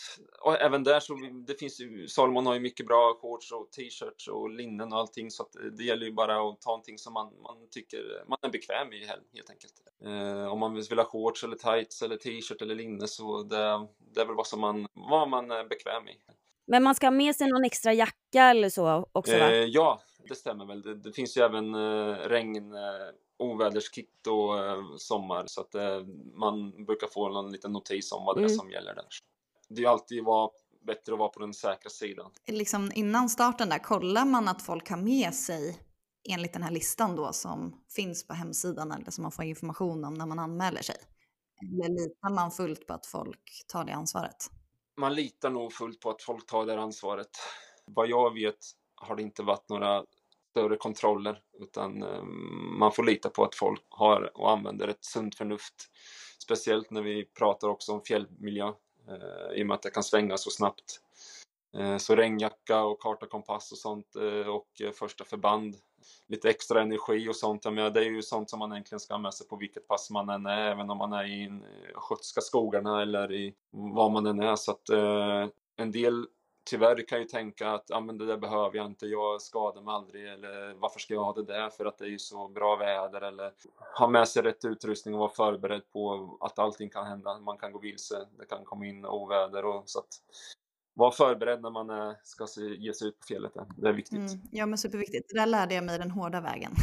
även 0.60 0.84
där 0.84 1.00
så 1.00 1.14
det 1.46 1.54
finns 1.54 1.80
ju, 1.80 2.08
Salomon 2.08 2.46
har 2.46 2.54
ju 2.54 2.60
mycket 2.60 2.86
bra 2.86 3.18
shorts 3.20 3.52
och 3.52 3.72
t-shirts 3.72 4.28
och 4.28 4.50
linnen 4.50 4.92
och 4.92 4.98
allting 4.98 5.30
så 5.30 5.42
att 5.42 5.76
det 5.76 5.84
gäller 5.84 6.06
ju 6.06 6.12
bara 6.12 6.34
att 6.34 6.60
ta 6.60 6.70
någonting 6.70 6.98
som 6.98 7.12
man, 7.12 7.26
man 7.42 7.56
tycker 7.70 8.24
man 8.28 8.38
är 8.42 8.48
bekväm 8.48 8.92
i 8.92 9.06
helt 9.06 9.50
enkelt. 9.50 9.72
Eh, 10.04 10.52
om 10.52 10.58
man 10.58 10.74
vill 10.74 10.98
ha 10.98 11.04
shorts 11.04 11.44
eller 11.44 11.56
tights 11.56 12.02
eller 12.02 12.16
t-shirt 12.16 12.62
eller 12.62 12.74
linne 12.74 13.06
så 13.06 13.42
det, 13.42 13.86
det 14.14 14.20
är 14.20 14.26
väl 14.26 14.36
vad 14.36 14.46
som 14.46 14.60
man, 14.60 14.86
vad 14.92 15.28
man 15.28 15.50
är 15.50 15.64
bekväm 15.64 16.08
i. 16.08 16.16
Men 16.66 16.82
man 16.82 16.94
ska 16.94 17.06
ha 17.06 17.10
med 17.10 17.36
sig 17.36 17.48
någon 17.48 17.64
extra 17.64 17.92
jacka 17.92 18.42
eller 18.42 18.68
så 18.68 19.08
också 19.12 19.38
va? 19.38 19.50
Eh, 19.50 19.64
ja, 19.64 20.02
det 20.28 20.34
stämmer 20.34 20.66
väl. 20.66 20.82
Det, 20.82 20.94
det 20.94 21.12
finns 21.12 21.36
ju 21.36 21.42
även 21.42 21.74
eh, 21.74 22.14
regn, 22.14 22.74
eh, 23.40 23.46
oväderskit 23.46 24.26
och 24.26 24.58
eh, 24.58 24.82
sommar 24.98 25.44
så 25.46 25.60
att 25.60 25.74
eh, 25.74 26.00
man 26.34 26.84
brukar 26.84 27.06
få 27.06 27.28
någon 27.28 27.52
liten 27.52 27.72
notis 27.72 28.12
om 28.12 28.24
vad 28.24 28.36
det 28.36 28.40
är 28.40 28.46
mm. 28.46 28.56
som 28.56 28.70
gäller 28.70 28.94
där. 28.94 29.06
Det 29.68 29.82
är 29.82 29.88
alltid 29.88 30.24
var 30.24 30.50
bättre 30.86 31.12
att 31.12 31.18
vara 31.18 31.28
på 31.28 31.40
den 31.40 31.54
säkra 31.54 31.90
sidan. 31.90 32.30
Liksom 32.46 32.92
innan 32.94 33.28
starten 33.28 33.68
där, 33.68 33.78
kollar 33.78 34.24
man 34.24 34.48
att 34.48 34.62
folk 34.62 34.90
har 34.90 34.96
med 34.96 35.34
sig 35.34 35.78
enligt 36.28 36.52
den 36.52 36.62
här 36.62 36.70
listan 36.70 37.16
då 37.16 37.32
som 37.32 37.82
finns 37.96 38.26
på 38.26 38.34
hemsidan 38.34 38.92
eller 38.92 39.10
som 39.10 39.22
man 39.22 39.32
får 39.32 39.44
information 39.44 40.04
om 40.04 40.14
när 40.14 40.26
man 40.26 40.38
anmäler 40.38 40.82
sig? 40.82 40.96
Eller 41.62 41.88
litar 41.88 42.34
man 42.34 42.50
fullt 42.50 42.86
på 42.86 42.94
att 42.94 43.06
folk 43.06 43.64
tar 43.68 43.84
det 43.84 43.92
ansvaret? 43.92 44.50
Man 44.96 45.14
litar 45.14 45.50
nog 45.50 45.72
fullt 45.72 46.00
på 46.00 46.10
att 46.10 46.22
folk 46.22 46.46
tar 46.46 46.66
det 46.66 46.80
ansvaret. 46.80 47.30
Vad 47.86 48.08
jag 48.08 48.34
vet 48.34 48.58
har 48.94 49.16
det 49.16 49.22
inte 49.22 49.42
varit 49.42 49.68
några 49.68 50.04
större 50.52 50.76
kontroller 50.76 51.40
utan 51.60 52.02
eh, 52.02 52.22
man 52.78 52.92
får 52.92 53.04
lita 53.04 53.30
på 53.30 53.44
att 53.44 53.54
folk 53.54 53.84
har 53.88 54.30
och 54.34 54.50
använder 54.50 54.88
ett 54.88 55.04
sunt 55.04 55.34
förnuft. 55.34 55.74
Speciellt 56.42 56.90
när 56.90 57.02
vi 57.02 57.24
pratar 57.24 57.68
också 57.68 57.92
om 57.92 58.02
fjällmiljö 58.02 58.68
eh, 59.08 59.58
i 59.58 59.62
och 59.62 59.66
med 59.66 59.74
att 59.74 59.82
det 59.82 59.90
kan 59.90 60.02
svänga 60.02 60.36
så 60.36 60.50
snabbt. 60.50 61.00
Eh, 61.76 61.96
så 61.96 62.16
regnjacka 62.16 62.84
och 62.84 63.02
karta, 63.02 63.26
kompass 63.26 63.72
och 63.72 63.78
sånt 63.78 64.16
och 64.46 64.96
första 64.98 65.24
förband. 65.24 65.76
Lite 66.28 66.50
extra 66.50 66.82
energi 66.82 67.28
och 67.28 67.36
sånt. 67.36 67.64
Men 67.64 67.92
det 67.92 68.00
är 68.00 68.10
ju 68.10 68.22
sånt 68.22 68.50
som 68.50 68.58
man 68.58 68.72
egentligen 68.72 69.00
ska 69.00 69.14
ha 69.14 69.18
med 69.18 69.34
sig 69.34 69.48
på 69.48 69.56
vilket 69.56 69.88
pass 69.88 70.10
man 70.10 70.28
än 70.28 70.46
är, 70.46 70.70
även 70.70 70.90
om 70.90 70.98
man 70.98 71.12
är 71.12 71.24
i 71.24 71.60
skotska 71.94 72.40
skogarna 72.40 73.02
eller 73.02 73.32
i 73.32 73.54
vad 73.70 74.12
man 74.12 74.26
än 74.26 74.40
är. 74.40 74.56
Så 74.56 74.70
att 74.70 74.90
en 75.76 75.92
del 75.92 76.26
tyvärr 76.64 77.08
kan 77.08 77.18
ju 77.18 77.24
tänka 77.24 77.70
att 77.70 77.90
ah, 77.90 78.00
men 78.00 78.18
det 78.18 78.26
där 78.26 78.36
behöver 78.36 78.76
jag 78.76 78.86
inte, 78.86 79.06
jag 79.06 79.42
skadar 79.42 79.82
mig 79.82 79.94
aldrig 79.94 80.28
eller 80.28 80.74
varför 80.74 81.00
ska 81.00 81.14
jag 81.14 81.24
ha 81.24 81.32
det 81.32 81.44
där 81.44 81.70
för 81.70 81.84
att 81.84 81.98
det 81.98 82.04
är 82.04 82.08
ju 82.08 82.18
så 82.18 82.48
bra 82.48 82.76
väder 82.76 83.20
eller 83.20 83.52
ha 83.98 84.08
med 84.08 84.28
sig 84.28 84.42
rätt 84.42 84.64
utrustning 84.64 85.14
och 85.14 85.20
vara 85.20 85.30
förberedd 85.30 85.82
på 85.92 86.36
att 86.40 86.58
allting 86.58 86.90
kan 86.90 87.06
hända. 87.06 87.38
Man 87.38 87.58
kan 87.58 87.72
gå 87.72 87.78
vilse, 87.78 88.26
det 88.38 88.44
kan 88.44 88.64
komma 88.64 88.86
in 88.86 89.04
oväder 89.04 89.64
och 89.64 89.82
så 89.86 89.98
att 89.98 90.20
vara 90.94 91.12
förberedd 91.12 91.62
när 91.62 91.70
man 91.70 91.90
är, 91.90 92.16
ska 92.22 92.46
se, 92.46 92.60
ge 92.60 92.94
sig 92.94 93.08
ut 93.08 93.20
på 93.20 93.26
fjället. 93.26 93.52
Det 93.76 93.88
är 93.88 93.92
viktigt. 93.92 94.18
Mm, 94.18 94.40
ja, 94.50 94.66
men 94.66 94.78
superviktigt. 94.78 95.28
Det 95.28 95.38
där 95.38 95.46
lärde 95.46 95.74
jag 95.74 95.84
mig 95.84 95.98
den 95.98 96.10
hårda 96.10 96.40
vägen. 96.40 96.72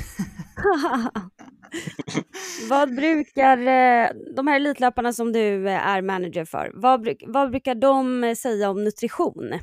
vad 2.70 2.96
brukar 2.96 3.58
eh, 3.58 4.10
de 4.36 4.48
här 4.48 4.56
elitlöparna 4.56 5.14
som 5.14 5.34
du 5.34 5.70
eh, 5.70 5.88
är 5.88 6.02
manager 6.02 6.46
för, 6.46 6.72
vad, 6.74 7.08
vad 7.28 7.52
brukar 7.52 7.76
de 7.76 8.24
eh, 8.24 8.36
säga 8.36 8.70
om 8.70 8.84
nutrition 8.84 9.54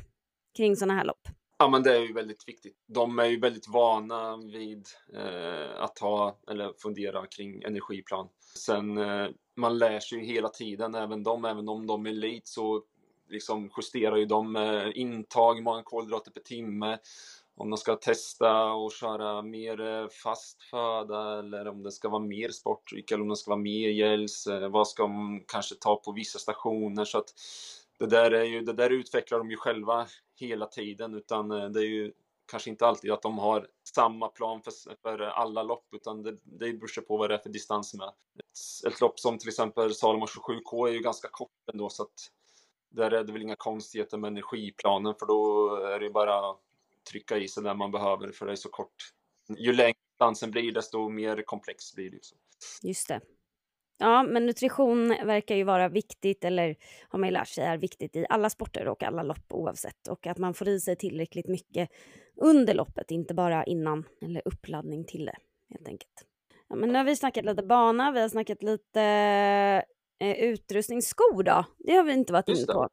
kring 0.57 0.75
sådana 0.75 0.93
här 0.93 1.05
lopp? 1.05 1.27
Ja, 1.59 1.69
men 1.69 1.83
det 1.83 1.95
är 1.95 1.99
ju 1.99 2.13
väldigt 2.13 2.47
viktigt. 2.47 2.75
De 2.87 3.19
är 3.19 3.25
ju 3.25 3.39
väldigt 3.39 3.67
vana 3.67 4.37
vid 4.37 4.87
eh, 5.13 5.83
att 5.83 5.99
ha 5.99 6.37
eller 6.51 6.73
fundera 6.77 7.25
kring 7.25 7.63
energiplan. 7.63 8.27
Sen 8.57 8.97
eh, 8.97 9.27
man 9.55 9.77
lär 9.77 9.99
sig 9.99 10.17
ju 10.17 10.25
hela 10.25 10.49
tiden, 10.49 10.95
även 10.95 11.23
de, 11.23 11.45
även 11.45 11.69
om 11.69 11.87
de 11.87 12.05
är 12.05 12.09
elit 12.09 12.47
så 12.47 12.83
liksom 13.29 13.69
justerar 13.77 14.17
ju 14.17 14.25
de 14.25 14.55
eh, 14.55 14.89
intag, 14.95 15.63
många 15.63 15.83
kolhydrater 15.83 16.31
per 16.31 16.41
timme. 16.41 16.97
Om 17.55 17.69
de 17.69 17.77
ska 17.77 17.95
testa 17.95 18.71
och 18.71 18.91
köra 18.91 19.41
mer 19.41 19.81
eh, 19.81 20.07
fast 20.23 20.63
föda 20.63 21.39
eller 21.39 21.67
om 21.67 21.83
det 21.83 21.91
ska 21.91 22.09
vara 22.09 22.23
mer 22.23 22.49
sportdryck 22.49 23.11
eller 23.11 23.21
om 23.21 23.29
det 23.29 23.35
ska 23.35 23.51
vara 23.51 23.61
mer 23.61 23.89
gels. 23.89 24.47
Eh, 24.47 24.69
vad 24.69 24.87
ska 24.87 25.03
de 25.03 25.43
kanske 25.47 25.75
ta 25.75 25.95
på 25.95 26.11
vissa 26.11 26.39
stationer? 26.39 27.05
Så 27.05 27.17
att 27.17 27.33
det 27.99 28.07
där, 28.07 28.31
är 28.31 28.43
ju, 28.43 28.61
det 28.61 28.73
där 28.73 28.89
utvecklar 28.89 29.37
de 29.37 29.51
ju 29.51 29.57
själva 29.57 30.07
hela 30.39 30.65
tiden 30.65 31.13
utan 31.13 31.51
eh, 31.51 31.69
det 31.69 31.79
är 31.79 31.89
ju 31.89 32.13
kanske 32.51 32.69
inte 32.69 32.87
alltid 32.87 33.11
att 33.11 33.21
de 33.21 33.37
har 33.37 33.67
samma 33.95 34.27
plan 34.27 34.61
för, 34.61 34.71
för 35.01 35.19
alla 35.19 35.63
lopp 35.63 35.87
utan 35.91 36.23
det, 36.23 36.37
det 36.43 36.73
beror 36.73 37.01
på 37.01 37.17
vad 37.17 37.29
det 37.29 37.33
är 37.33 37.39
för 37.39 37.49
distans 37.49 37.93
med. 37.93 38.07
Ett, 38.07 38.93
ett 38.93 39.01
lopp 39.01 39.19
som 39.19 39.37
till 39.37 39.49
exempel 39.49 39.95
Salomon 39.95 40.27
27K 40.27 40.87
är 40.87 40.91
ju 40.91 40.99
ganska 40.99 41.27
kort 41.31 41.69
ändå 41.73 41.89
så 41.89 42.03
att 42.03 42.31
där 42.89 43.11
är 43.11 43.23
det 43.23 43.33
väl 43.33 43.41
inga 43.41 43.55
konstigheter 43.55 44.17
med 44.17 44.27
energiplanen 44.27 45.15
för 45.19 45.25
då 45.25 45.75
är 45.75 45.99
det 45.99 46.09
bara 46.09 46.49
att 46.49 46.59
trycka 47.11 47.37
i 47.37 47.47
sig 47.47 47.63
det 47.63 47.73
man 47.73 47.91
behöver 47.91 48.31
för 48.31 48.45
det 48.45 48.51
är 48.51 48.55
så 48.55 48.69
kort. 48.69 49.13
Ju 49.57 49.73
längre 49.73 49.95
distansen 50.11 50.51
blir 50.51 50.71
desto 50.71 51.09
mer 51.09 51.41
komplex 51.41 51.95
blir 51.95 52.11
det. 52.11 52.19
Just 52.83 53.07
det. 53.07 53.21
Ja, 53.99 54.23
men 54.23 54.45
nutrition 54.45 55.07
verkar 55.07 55.55
ju 55.55 55.63
vara 55.63 55.89
viktigt, 55.89 56.43
eller 56.43 56.75
har 57.09 57.19
man 57.19 57.29
ju 57.29 57.33
lärt 57.33 57.47
sig 57.47 57.63
är 57.63 57.77
viktigt 57.77 58.15
i 58.15 58.25
alla 58.29 58.49
sporter 58.49 58.87
och 58.87 59.03
alla 59.03 59.23
lopp 59.23 59.53
oavsett. 59.53 60.07
Och 60.07 60.27
att 60.27 60.37
man 60.37 60.53
får 60.53 60.67
i 60.67 60.79
sig 60.79 60.95
tillräckligt 60.95 61.47
mycket 61.47 61.89
under 62.41 62.73
loppet, 62.73 63.11
inte 63.11 63.33
bara 63.33 63.63
innan 63.63 64.03
eller 64.21 64.41
uppladdning 64.45 65.05
till 65.05 65.25
det 65.25 65.37
helt 65.69 65.87
enkelt. 65.87 66.25
Ja, 66.69 66.75
men 66.75 66.89
nu 66.89 66.97
har 66.97 67.05
vi 67.05 67.15
snackat 67.15 67.45
lite 67.45 67.63
bana, 67.63 68.11
vi 68.11 68.21
har 68.21 68.29
snackat 68.29 68.63
lite 68.63 69.01
eh, 70.19 70.39
utrustning. 70.39 71.01
Skor 71.01 71.43
då? 71.43 71.65
Det 71.77 71.93
har 71.93 72.03
vi 72.03 72.13
inte 72.13 72.33
varit 72.33 72.49
inne 72.49 72.65
på. 72.65 72.89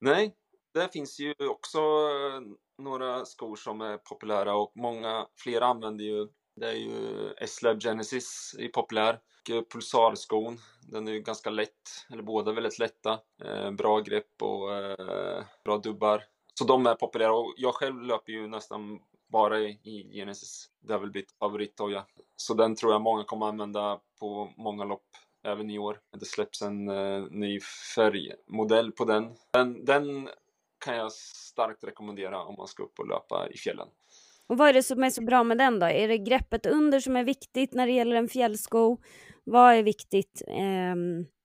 Nej, 0.00 0.34
det 0.74 0.92
finns 0.92 1.20
ju 1.20 1.34
också 1.50 1.78
eh, 1.78 2.40
några 2.82 3.24
skor 3.24 3.56
som 3.56 3.80
är 3.80 3.98
populära 3.98 4.56
och 4.56 4.72
många 4.74 5.26
fler 5.36 5.60
använder 5.60 6.04
ju 6.04 6.28
det 6.62 6.68
är 6.68 6.74
ju 6.74 7.32
S-Lab 7.36 7.82
Genesis 7.82 8.54
är 8.58 8.68
populär. 8.68 9.18
Och 9.42 9.50
eh, 9.50 9.62
Pulsarskon, 9.62 10.58
den 10.82 11.08
är 11.08 11.12
ju 11.12 11.20
ganska 11.20 11.50
lätt, 11.50 12.06
eller 12.12 12.22
båda 12.22 12.50
är 12.50 12.54
väldigt 12.54 12.78
lätta. 12.78 13.20
Eh, 13.44 13.70
bra 13.70 14.00
grepp 14.00 14.42
och 14.42 14.74
eh, 14.74 15.44
bra 15.64 15.78
dubbar. 15.78 16.24
Så 16.54 16.64
de 16.64 16.86
är 16.86 16.94
populära 16.94 17.32
och 17.32 17.54
jag 17.56 17.74
själv 17.74 18.02
löper 18.02 18.32
ju 18.32 18.46
nästan 18.46 19.00
bara 19.28 19.60
i, 19.60 19.80
i 19.82 20.10
Genesis. 20.14 20.70
Det 20.80 20.92
har 20.92 21.00
väl 21.00 21.10
blivit 21.10 21.32
favorittoja. 21.38 22.06
Så 22.36 22.54
den 22.54 22.76
tror 22.76 22.92
jag 22.92 23.02
många 23.02 23.24
kommer 23.24 23.46
använda 23.46 24.00
på 24.20 24.52
många 24.56 24.84
lopp 24.84 25.06
även 25.44 25.70
i 25.70 25.78
år. 25.78 26.00
Det 26.18 26.26
släpps 26.26 26.62
en 26.62 26.88
uh, 26.88 27.26
ny 27.30 27.60
färgmodell 27.94 28.92
på 28.92 29.04
den. 29.04 29.34
den. 29.52 29.84
Den 29.84 30.28
kan 30.84 30.96
jag 30.96 31.12
starkt 31.12 31.84
rekommendera 31.84 32.42
om 32.42 32.54
man 32.58 32.66
ska 32.66 32.82
upp 32.82 32.98
och 32.98 33.08
löpa 33.08 33.48
i 33.50 33.56
fjällen. 33.56 33.88
Och 34.52 34.58
vad 34.58 34.68
är 34.68 34.72
det 34.72 34.82
som 34.82 35.04
är 35.04 35.10
så 35.10 35.22
bra 35.22 35.44
med 35.44 35.58
den 35.58 35.78
då? 35.78 35.86
Är 35.86 36.08
det 36.08 36.18
greppet 36.18 36.66
under 36.66 37.00
som 37.00 37.16
är 37.16 37.24
viktigt 37.24 37.74
när 37.74 37.86
det 37.86 37.92
gäller 37.92 38.16
en 38.16 38.28
fjällsko? 38.28 38.98
Vad 39.44 39.74
är 39.74 39.82
viktigt 39.82 40.42
eh, 40.48 40.96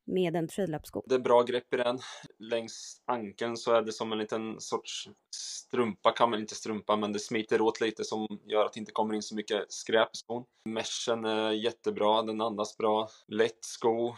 med 0.06 0.36
en 0.36 0.48
trail-up-sko? 0.48 1.04
Det 1.06 1.16
är 1.16 1.20
bra 1.20 1.44
grepp 1.44 1.74
i 1.74 1.78
den. 1.78 2.00
Längs 2.40 3.02
ankeln 3.06 3.58
så 3.58 3.74
är 3.74 3.82
det 3.82 3.92
som 3.92 4.12
en 4.12 4.18
liten 4.18 4.62
sorts 4.62 5.10
strumpa, 5.36 6.12
kan 6.12 6.30
man 6.30 6.40
inte 6.40 6.56
strumpa, 6.56 6.96
men 6.96 7.14
det 7.14 7.20
smiter 7.20 7.62
åt 7.62 7.82
lite 7.82 8.04
som 8.04 8.28
gör 8.46 8.66
att 8.66 8.74
det 8.74 8.80
inte 8.80 8.92
kommer 8.92 9.14
in 9.14 9.22
så 9.22 9.36
mycket 9.36 9.72
skräp 9.72 10.10
i 10.14 10.18
skon. 10.18 10.44
Meshen 10.70 11.26
är 11.26 11.52
jättebra, 11.52 12.22
den 12.22 12.42
andas 12.42 12.78
bra. 12.78 13.10
Lätt 13.28 13.66
sko. 13.66 14.16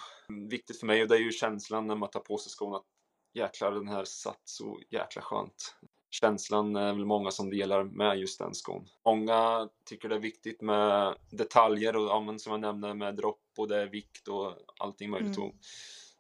Viktigt 0.50 0.80
för 0.80 0.88
mig 0.88 1.02
och 1.02 1.08
det 1.08 1.16
är 1.16 1.20
ju 1.20 1.32
känslan 1.32 1.88
när 1.88 1.96
man 1.96 2.10
tar 2.10 2.20
på 2.20 2.38
sig 2.38 2.52
skon 2.52 2.76
att 2.76 2.86
jäklar 3.34 3.72
den 3.72 3.88
här 3.88 4.04
satt 4.04 4.42
så 4.44 4.80
jäkla 4.90 5.22
skönt. 5.22 5.76
Känslan 6.10 6.76
är 6.76 6.94
väl 6.94 7.06
många 7.06 7.32
som 7.32 7.50
delar 7.50 7.84
med 7.84 8.20
just 8.20 8.40
den 8.40 8.54
skon. 8.54 8.86
Många 9.06 9.70
tycker 9.86 10.10
det 10.10 10.16
är 10.16 10.20
viktigt 10.20 10.62
med 10.62 11.16
detaljer 11.30 11.96
och 11.96 12.04
ja, 12.04 12.38
som 12.38 12.52
jag 12.52 12.62
nämnde 12.62 12.94
med 12.94 13.16
dropp 13.16 13.50
och 13.58 13.68
det 13.68 13.82
är 13.82 13.88
vikt 13.88 14.28
och 14.28 14.54
allting 14.80 15.10
möjligt. 15.10 15.38
Mm. 15.38 15.52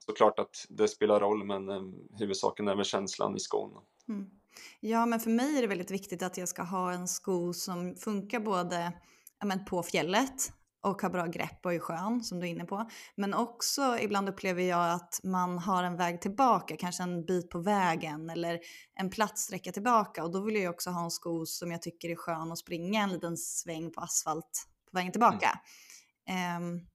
såklart 0.06 0.39
att 0.39 0.65
det 0.69 0.88
spelar 0.88 1.19
roll 1.19 1.43
men 1.43 1.69
um, 1.69 2.08
huvudsaken 2.19 2.67
är 2.67 2.75
väl 2.75 2.86
känslan 2.86 3.36
i 3.36 3.39
skon. 3.39 3.71
Mm. 4.10 4.30
Ja 4.80 5.06
men 5.06 5.19
för 5.19 5.30
mig 5.30 5.58
är 5.58 5.62
det 5.62 5.67
väldigt 5.67 5.91
viktigt 5.91 6.23
att 6.23 6.38
jag 6.38 6.49
ska 6.49 6.63
ha 6.63 6.91
en 6.91 7.08
sko 7.08 7.54
som 7.54 7.95
funkar 7.95 8.39
både 8.39 8.91
ja, 9.39 9.45
men 9.45 9.65
på 9.65 9.84
fjället 9.84 10.54
och 10.82 11.02
har 11.02 11.10
bra 11.10 11.26
grepp 11.26 11.65
och 11.65 11.74
är 11.74 11.80
skön 11.80 12.24
som 12.24 12.39
du 12.39 12.48
är 12.48 12.52
inne 12.52 12.65
på. 12.65 12.89
Men 13.15 13.34
också 13.34 13.98
ibland 14.02 14.30
upplever 14.30 14.63
jag 14.63 14.92
att 14.92 15.20
man 15.24 15.58
har 15.58 15.84
en 15.84 15.98
väg 15.98 16.22
tillbaka, 16.22 16.78
kanske 16.78 17.04
en 17.04 17.26
bit 17.26 17.50
på 17.50 17.60
vägen 17.60 18.30
eller 18.30 18.60
en 18.96 19.10
platssträcka 19.10 19.72
tillbaka 19.72 20.24
och 20.24 20.32
då 20.32 20.42
vill 20.42 20.56
jag 20.56 20.74
också 20.74 20.89
ha 20.89 21.04
en 21.04 21.12
sko 21.12 21.46
som 21.46 21.72
jag 21.72 21.82
tycker 21.82 22.10
är 22.10 22.15
skön 22.15 22.52
att 22.52 22.58
springa 22.58 23.04
en 23.04 23.10
liten 23.10 23.38
sväng 23.38 23.92
på 23.92 24.02
asfalt 24.02 24.68
på 24.92 24.98
vägen 24.98 25.12
tillbaka. 25.12 25.60
Mm. 26.30 26.63
Um, 26.63 26.88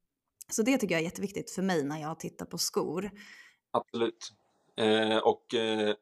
så 0.49 0.63
det 0.63 0.79
tycker 0.79 0.95
jag 0.95 1.01
är 1.01 1.05
jätteviktigt 1.05 1.51
för 1.51 1.63
mig 1.63 1.85
när 1.85 2.01
jag 2.01 2.21
tittar 2.21 2.47
på 2.47 2.59
skor. 2.59 3.11
Absolut. 3.71 4.33
Eh, 4.77 5.17
och 5.17 5.55
eh, 5.55 5.95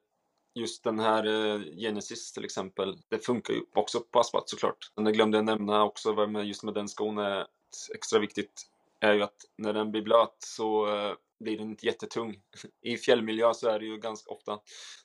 just 0.54 0.84
den 0.84 0.98
här 0.98 1.26
eh, 1.26 1.60
Genesis 1.76 2.32
till 2.32 2.44
exempel, 2.44 2.98
det 3.08 3.18
funkar 3.18 3.54
ju 3.54 3.60
också 3.74 4.00
på 4.00 4.20
asfalt 4.20 4.48
såklart. 4.48 4.92
Men 4.96 5.04
det 5.04 5.12
glömde 5.12 5.38
jag 5.38 5.44
nämna 5.44 5.84
också 5.84 6.26
med 6.26 6.46
just 6.46 6.62
med 6.62 6.74
den 6.74 6.88
skon 6.88 7.18
är 7.18 7.46
extra 7.94 8.18
viktigt 8.18 8.68
är 9.00 9.12
ju 9.12 9.22
att 9.22 9.44
när 9.56 9.72
den 9.72 9.90
blir 9.90 10.02
blöt 10.02 10.36
så 10.38 10.96
eh, 10.96 11.14
blir 11.40 11.58
den 11.58 11.70
inte 11.70 11.86
jättetung. 11.86 12.40
I 12.82 12.96
fjällmiljö 12.96 13.54
så 13.54 13.68
är 13.68 13.78
det 13.78 13.86
ju 13.86 13.96
ganska 13.98 14.30
ofta 14.30 14.58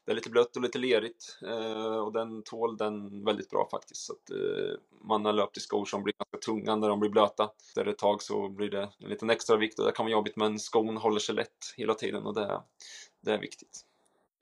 det 0.06 0.12
är 0.12 0.16
lite 0.16 0.30
blött 0.30 0.56
och 0.56 0.62
lite 0.62 0.78
lerigt 0.78 1.40
eh, 1.48 1.98
och 1.98 2.14
den 2.14 2.44
tål 2.44 2.78
den 2.78 3.26
väldigt 3.26 3.50
bra 3.50 3.68
faktiskt. 3.72 4.02
Så 4.02 4.14
att 4.14 4.30
eh, 4.30 4.80
man 5.02 5.26
har 5.26 5.34
löpt 5.34 5.58
i 5.58 5.60
skor 5.60 5.86
som 5.86 6.04
blir 6.04 6.14
ganska 6.20 6.52
tunga 6.52 6.76
när 6.76 6.90
de 6.90 7.00
blir 7.00 7.10
blöta. 7.10 7.50
Där 7.76 7.86
ett 7.86 7.98
tag 7.98 8.22
så 8.22 8.50
blir 8.50 8.70
det 8.70 8.90
en 9.00 9.10
liten 9.10 9.30
extra 9.30 9.58
vikt 9.58 9.80
och 9.80 9.86
det 9.86 9.92
kan 9.92 10.06
vara 10.06 10.12
jobbigt 10.12 10.36
men 10.36 10.60
skon 10.60 10.98
håller 10.98 11.20
sig 11.20 11.36
lätt 11.36 11.74
hela 11.78 11.94
tiden 11.94 12.26
och 12.26 12.34
det, 12.34 12.62
det 13.22 13.32
är 13.32 13.40
viktigt. 13.40 13.87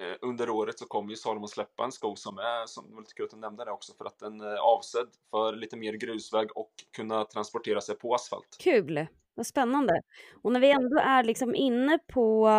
Eh, 0.01 0.15
under 0.21 0.49
året 0.49 0.79
så 0.79 0.86
kommer 0.86 1.10
ju 1.10 1.15
Salomon 1.15 1.47
släppa 1.47 1.84
en 1.84 1.91
sko 1.91 2.15
som 2.15 2.38
är, 2.38 2.65
som 2.65 2.91
var 2.91 3.01
lite 3.01 3.13
kul 3.13 3.25
att 3.25 3.31
du 3.31 3.38
nämnde 3.38 3.65
det 3.65 3.71
också, 3.71 3.93
för 3.97 4.05
att 4.05 4.19
den 4.19 4.41
är 4.41 4.58
avsedd 4.58 5.08
för 5.31 5.55
lite 5.55 5.77
mer 5.77 5.93
grusväg 5.93 6.47
och 6.55 6.71
kunna 6.95 7.25
transportera 7.25 7.81
sig 7.81 7.95
på 7.95 8.15
asfalt. 8.15 8.58
Kul! 8.63 9.08
Vad 9.36 9.47
spännande. 9.47 10.01
Och 10.41 10.51
när 10.51 10.60
vi 10.60 10.71
ändå 10.71 10.99
är 10.99 11.23
liksom 11.23 11.55
inne 11.55 11.99
på 12.13 12.49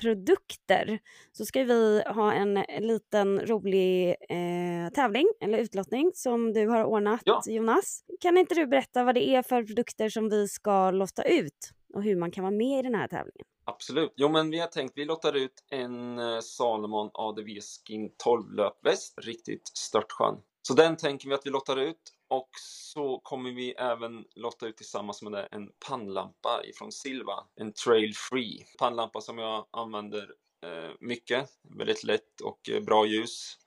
produkter 0.00 0.98
så 1.32 1.44
ska 1.44 1.64
vi 1.64 2.02
ha 2.06 2.32
en 2.32 2.54
liten 2.80 3.40
rolig 3.40 4.08
eh, 4.08 4.92
tävling 4.94 5.26
eller 5.40 5.58
utlottning 5.58 6.10
som 6.14 6.52
du 6.52 6.68
har 6.68 6.84
ordnat 6.84 7.20
ja. 7.24 7.42
Jonas. 7.46 8.04
Kan 8.20 8.38
inte 8.38 8.54
du 8.54 8.66
berätta 8.66 9.04
vad 9.04 9.14
det 9.14 9.28
är 9.28 9.42
för 9.42 9.62
produkter 9.62 10.08
som 10.08 10.28
vi 10.28 10.48
ska 10.48 10.90
lotta 10.90 11.22
ut 11.22 11.70
och 11.94 12.02
hur 12.02 12.16
man 12.16 12.30
kan 12.30 12.44
vara 12.44 12.54
med 12.54 12.78
i 12.78 12.82
den 12.82 12.94
här 12.94 13.08
tävlingen? 13.08 13.46
Absolut. 13.64 14.12
Jo, 14.16 14.28
men 14.28 14.50
vi 14.50 14.58
har 14.58 14.66
tänkt 14.66 14.92
vi 14.96 15.04
lottar 15.04 15.32
ut 15.32 15.64
en 15.70 16.18
eh, 16.18 16.40
Salomon 16.40 17.10
ADV 17.14 17.48
Skin 17.60 18.10
12 18.16 18.52
löpväst. 18.52 19.14
Riktigt 19.16 19.70
störtskön. 19.74 20.42
Så 20.62 20.74
den 20.74 20.96
tänker 20.96 21.28
vi 21.28 21.34
att 21.34 21.46
vi 21.46 21.50
lottar 21.50 21.76
ut 21.76 22.12
och 22.28 22.48
så 22.60 23.18
kommer 23.18 23.50
vi 23.50 23.72
även 23.72 24.24
lotta 24.34 24.66
ut 24.66 24.76
tillsammans 24.76 25.22
med 25.22 25.32
det 25.32 25.48
en 25.50 25.70
pannlampa 25.88 26.64
ifrån 26.64 26.92
Silva. 26.92 27.44
En 27.54 27.72
Trail 27.72 28.14
Free 28.16 28.66
pannlampa 28.78 29.20
som 29.20 29.38
jag 29.38 29.66
använder 29.70 30.34
eh, 30.64 30.90
mycket. 31.00 31.50
Väldigt 31.62 32.04
lätt 32.04 32.40
och 32.40 32.68
eh, 32.68 32.80
bra 32.80 33.06
ljus. 33.06 33.58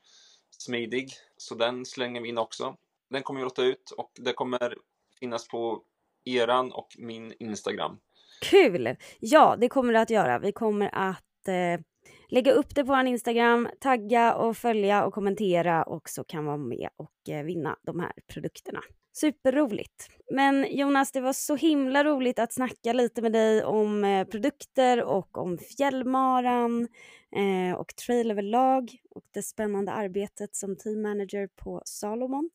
Smidig. 0.57 1.09
Så 1.37 1.55
den 1.55 1.85
slänger 1.85 2.21
vi 2.21 2.29
in 2.29 2.37
också. 2.37 2.75
Den 3.09 3.23
kommer 3.23 3.39
vi 3.39 3.43
lotta 3.43 3.63
ut 3.63 3.91
och 3.91 4.11
det 4.15 4.33
kommer 4.33 4.77
finnas 5.19 5.47
på 5.47 5.83
eran 6.25 6.71
och 6.71 6.87
min 6.97 7.33
Instagram. 7.39 7.99
Kul! 8.41 8.95
Ja, 9.19 9.55
det 9.59 9.69
kommer 9.69 9.93
det 9.93 10.01
att 10.01 10.09
göra. 10.09 10.39
Vi 10.39 10.51
kommer 10.51 10.89
att 10.93 11.47
eh, 11.47 11.81
lägga 12.29 12.51
upp 12.51 12.75
det 12.75 12.83
på 12.83 12.95
vår 12.95 13.05
Instagram, 13.05 13.69
tagga 13.79 14.35
och 14.35 14.57
följa 14.57 15.05
och 15.05 15.13
kommentera 15.13 15.83
och 15.83 16.09
så 16.09 16.23
kan 16.23 16.45
vara 16.45 16.57
med 16.57 16.89
och 16.95 17.29
eh, 17.29 17.43
vinna 17.43 17.77
de 17.81 17.99
här 17.99 18.11
produkterna. 18.33 18.79
Superroligt! 19.13 20.07
Men 20.31 20.65
Jonas, 20.69 21.11
det 21.11 21.21
var 21.21 21.33
så 21.33 21.55
himla 21.55 22.03
roligt 22.03 22.39
att 22.39 22.53
snacka 22.53 22.93
lite 22.93 23.21
med 23.21 23.31
dig 23.31 23.63
om 23.63 24.03
eh, 24.03 24.27
produkter 24.27 25.03
och 25.03 25.37
om 25.37 25.57
fjällmaran 25.57 26.87
eh, 27.35 27.77
och 27.77 27.95
trail 27.95 28.31
överlag 28.31 28.91
och 29.09 29.23
det 29.33 29.43
spännande 29.43 29.91
arbetet 29.91 30.55
som 30.55 30.75
team 30.75 31.01
manager 31.01 31.47
på 31.47 31.81
Salomon. 31.85 32.49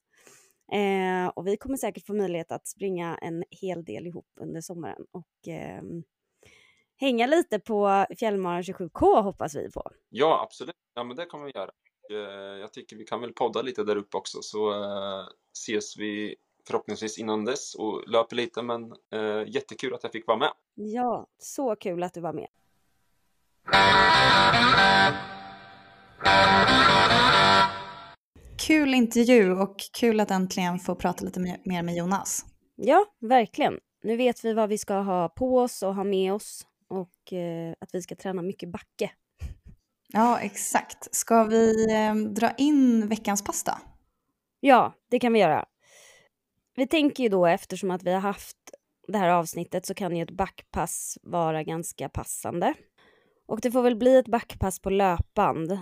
Eh, 0.72 1.28
och 1.28 1.46
vi 1.46 1.56
kommer 1.56 1.76
säkert 1.76 2.06
få 2.06 2.14
möjlighet 2.14 2.52
att 2.52 2.66
springa 2.66 3.18
en 3.22 3.44
hel 3.50 3.84
del 3.84 4.06
ihop 4.06 4.28
under 4.40 4.60
sommaren 4.60 5.06
och 5.10 5.48
eh, 5.48 5.82
hänga 6.96 7.26
lite 7.26 7.58
på 7.58 8.06
Fjällmaran 8.18 8.62
27K 8.62 9.22
hoppas 9.22 9.54
vi 9.54 9.70
på. 9.70 9.90
Ja, 10.08 10.42
absolut. 10.42 10.76
Ja, 10.94 11.04
men 11.04 11.16
det 11.16 11.26
kommer 11.26 11.44
vi 11.44 11.52
göra. 11.54 11.70
Eh, 12.10 12.60
jag 12.60 12.72
tycker 12.72 12.96
vi 12.96 13.04
kan 13.04 13.20
väl 13.20 13.32
podda 13.32 13.62
lite 13.62 13.84
där 13.84 13.96
uppe 13.96 14.16
också 14.16 14.42
så 14.42 14.70
eh, 14.72 15.26
ses 15.52 15.96
vi 15.96 16.36
förhoppningsvis 16.66 17.18
innan 17.18 17.44
dess 17.44 17.74
och 17.74 18.08
löper 18.08 18.36
lite 18.36 18.62
men 18.62 18.92
eh, 19.10 19.48
jättekul 19.48 19.94
att 19.94 20.02
jag 20.02 20.12
fick 20.12 20.26
vara 20.26 20.38
med. 20.38 20.52
Ja, 20.74 21.26
så 21.38 21.76
kul 21.76 22.02
att 22.02 22.14
du 22.14 22.20
var 22.20 22.32
med. 22.32 22.48
Kul 28.66 28.94
intervju 28.94 29.52
och 29.52 29.76
kul 29.98 30.20
att 30.20 30.30
äntligen 30.30 30.78
få 30.78 30.94
prata 30.94 31.24
lite 31.24 31.40
mer 31.40 31.82
med 31.82 31.96
Jonas. 31.96 32.44
Ja, 32.76 33.04
verkligen. 33.20 33.78
Nu 34.02 34.16
vet 34.16 34.44
vi 34.44 34.52
vad 34.52 34.68
vi 34.68 34.78
ska 34.78 34.94
ha 34.94 35.28
på 35.28 35.58
oss 35.58 35.82
och 35.82 35.94
ha 35.94 36.04
med 36.04 36.32
oss 36.32 36.66
och 36.88 37.32
eh, 37.32 37.74
att 37.80 37.88
vi 37.92 38.02
ska 38.02 38.14
träna 38.14 38.42
mycket 38.42 38.72
backe. 38.72 39.10
Ja, 40.12 40.38
exakt. 40.38 41.14
Ska 41.14 41.44
vi 41.44 41.92
eh, 41.92 42.14
dra 42.14 42.50
in 42.50 43.08
veckans 43.08 43.44
pass 43.44 43.64
då? 43.64 43.72
Ja, 44.60 44.94
det 45.10 45.18
kan 45.18 45.32
vi 45.32 45.38
göra. 45.38 45.64
Vi 46.76 46.86
tänker 46.86 47.22
ju 47.22 47.28
då 47.28 47.46
eftersom 47.46 47.90
att 47.90 48.02
vi 48.02 48.12
har 48.12 48.20
haft 48.20 48.56
det 49.08 49.18
här 49.18 49.28
avsnittet 49.28 49.86
så 49.86 49.94
kan 49.94 50.16
ju 50.16 50.22
ett 50.22 50.30
backpass 50.30 51.18
vara 51.22 51.62
ganska 51.62 52.08
passande. 52.08 52.74
Och 53.46 53.60
det 53.60 53.70
får 53.70 53.82
väl 53.82 53.96
bli 53.96 54.16
ett 54.16 54.28
backpass 54.28 54.80
på 54.80 54.90
löpband 54.90 55.78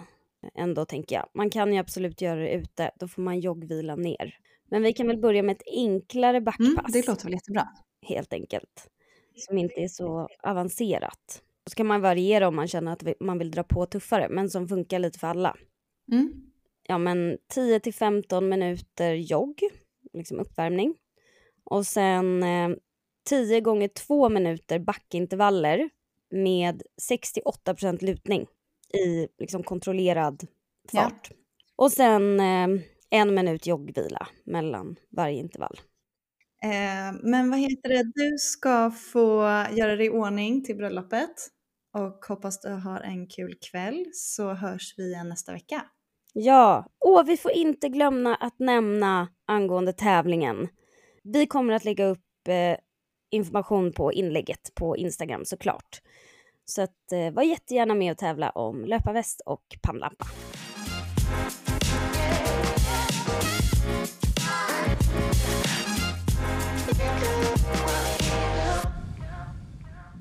ändå 0.55 0.85
tänker 0.85 1.17
jag. 1.17 1.29
Man 1.35 1.51
kan 1.51 1.73
ju 1.73 1.79
absolut 1.79 2.21
göra 2.21 2.41
det 2.41 2.53
ute, 2.53 2.91
då 2.97 3.09
får 3.09 3.23
man 3.23 3.41
joggvila 3.41 3.97
ner. 3.97 4.35
Men 4.71 4.83
vi 4.83 4.93
kan 4.93 5.07
väl 5.07 5.19
börja 5.19 5.43
med 5.43 5.57
ett 5.57 5.63
enklare 5.67 6.41
backpass. 6.41 6.67
Mm, 6.67 6.93
det 6.93 7.07
låter 7.07 7.25
väl 7.25 7.33
jättebra. 7.33 7.69
Helt 8.03 8.33
enkelt. 8.33 8.89
Som 9.37 9.59
inte 9.59 9.81
är 9.81 9.89
så 9.89 10.29
avancerat. 10.43 11.43
Så 11.67 11.75
kan 11.75 11.87
man 11.87 12.01
variera 12.01 12.49
om 12.49 12.57
man 12.57 12.69
känner 12.69 12.93
att 12.93 13.03
man 13.21 13.39
vill 13.39 13.51
dra 13.51 13.63
på 13.63 13.87
tuffare, 13.87 14.29
men 14.29 14.51
som 14.51 14.69
funkar 14.69 14.99
lite 14.99 15.19
för 15.19 15.27
alla. 15.27 15.57
Mm. 16.13 16.33
Ja, 16.87 16.99
men 16.99 17.39
10 17.49 17.81
till 17.81 17.95
15 17.95 18.49
minuter 18.49 19.15
jogg, 19.15 19.61
liksom 20.13 20.41
uppvärmning. 20.41 20.95
Och 21.65 21.87
sen 21.87 22.43
eh, 22.43 22.71
10 23.29 23.61
gånger 23.61 23.89
2 23.89 24.29
minuter 24.29 24.79
backintervaller 24.79 25.91
med 26.31 26.83
68% 27.11 28.05
lutning 28.05 28.47
i 28.95 29.29
liksom 29.39 29.63
kontrollerad 29.63 30.43
fart. 30.93 31.29
Ja. 31.31 31.37
Och 31.77 31.93
sen 31.93 32.41
eh, 32.41 32.83
en 33.11 33.35
minut 33.35 33.67
joggvila 33.67 34.29
mellan 34.45 34.97
varje 35.17 35.39
intervall. 35.39 35.81
Eh, 36.63 37.21
men 37.23 37.51
vad 37.51 37.59
heter 37.59 37.89
det, 37.89 38.13
du 38.15 38.39
ska 38.39 38.91
få 38.91 39.43
göra 39.73 39.97
dig 39.97 40.07
i 40.07 40.11
ordning 40.11 40.65
till 40.65 40.77
bröllopet 40.77 41.35
och 41.93 42.25
hoppas 42.29 42.61
du 42.61 42.69
har 42.69 43.01
en 43.01 43.27
kul 43.27 43.55
kväll 43.71 44.05
så 44.13 44.53
hörs 44.53 44.95
vi 44.97 45.03
igen 45.03 45.29
nästa 45.29 45.53
vecka. 45.53 45.85
Ja, 46.33 46.87
och 46.99 47.29
vi 47.29 47.37
får 47.37 47.51
inte 47.51 47.89
glömma 47.89 48.35
att 48.35 48.59
nämna 48.59 49.29
angående 49.47 49.93
tävlingen. 49.93 50.69
Vi 51.23 51.47
kommer 51.47 51.73
att 51.73 51.85
lägga 51.85 52.07
upp 52.07 52.49
eh, 52.49 52.77
information 53.31 53.93
på 53.93 54.13
inlägget 54.13 54.75
på 54.75 54.97
Instagram 54.97 55.45
såklart. 55.45 56.01
Så 56.71 56.83
att, 56.83 57.13
eh, 57.13 57.31
var 57.31 57.43
jättegärna 57.43 57.95
med 57.95 58.13
och 58.13 58.19
tävla 58.19 58.51
om 58.51 58.85
löparväst 58.85 59.41
och 59.47 59.63
pannlampa. 59.83 60.27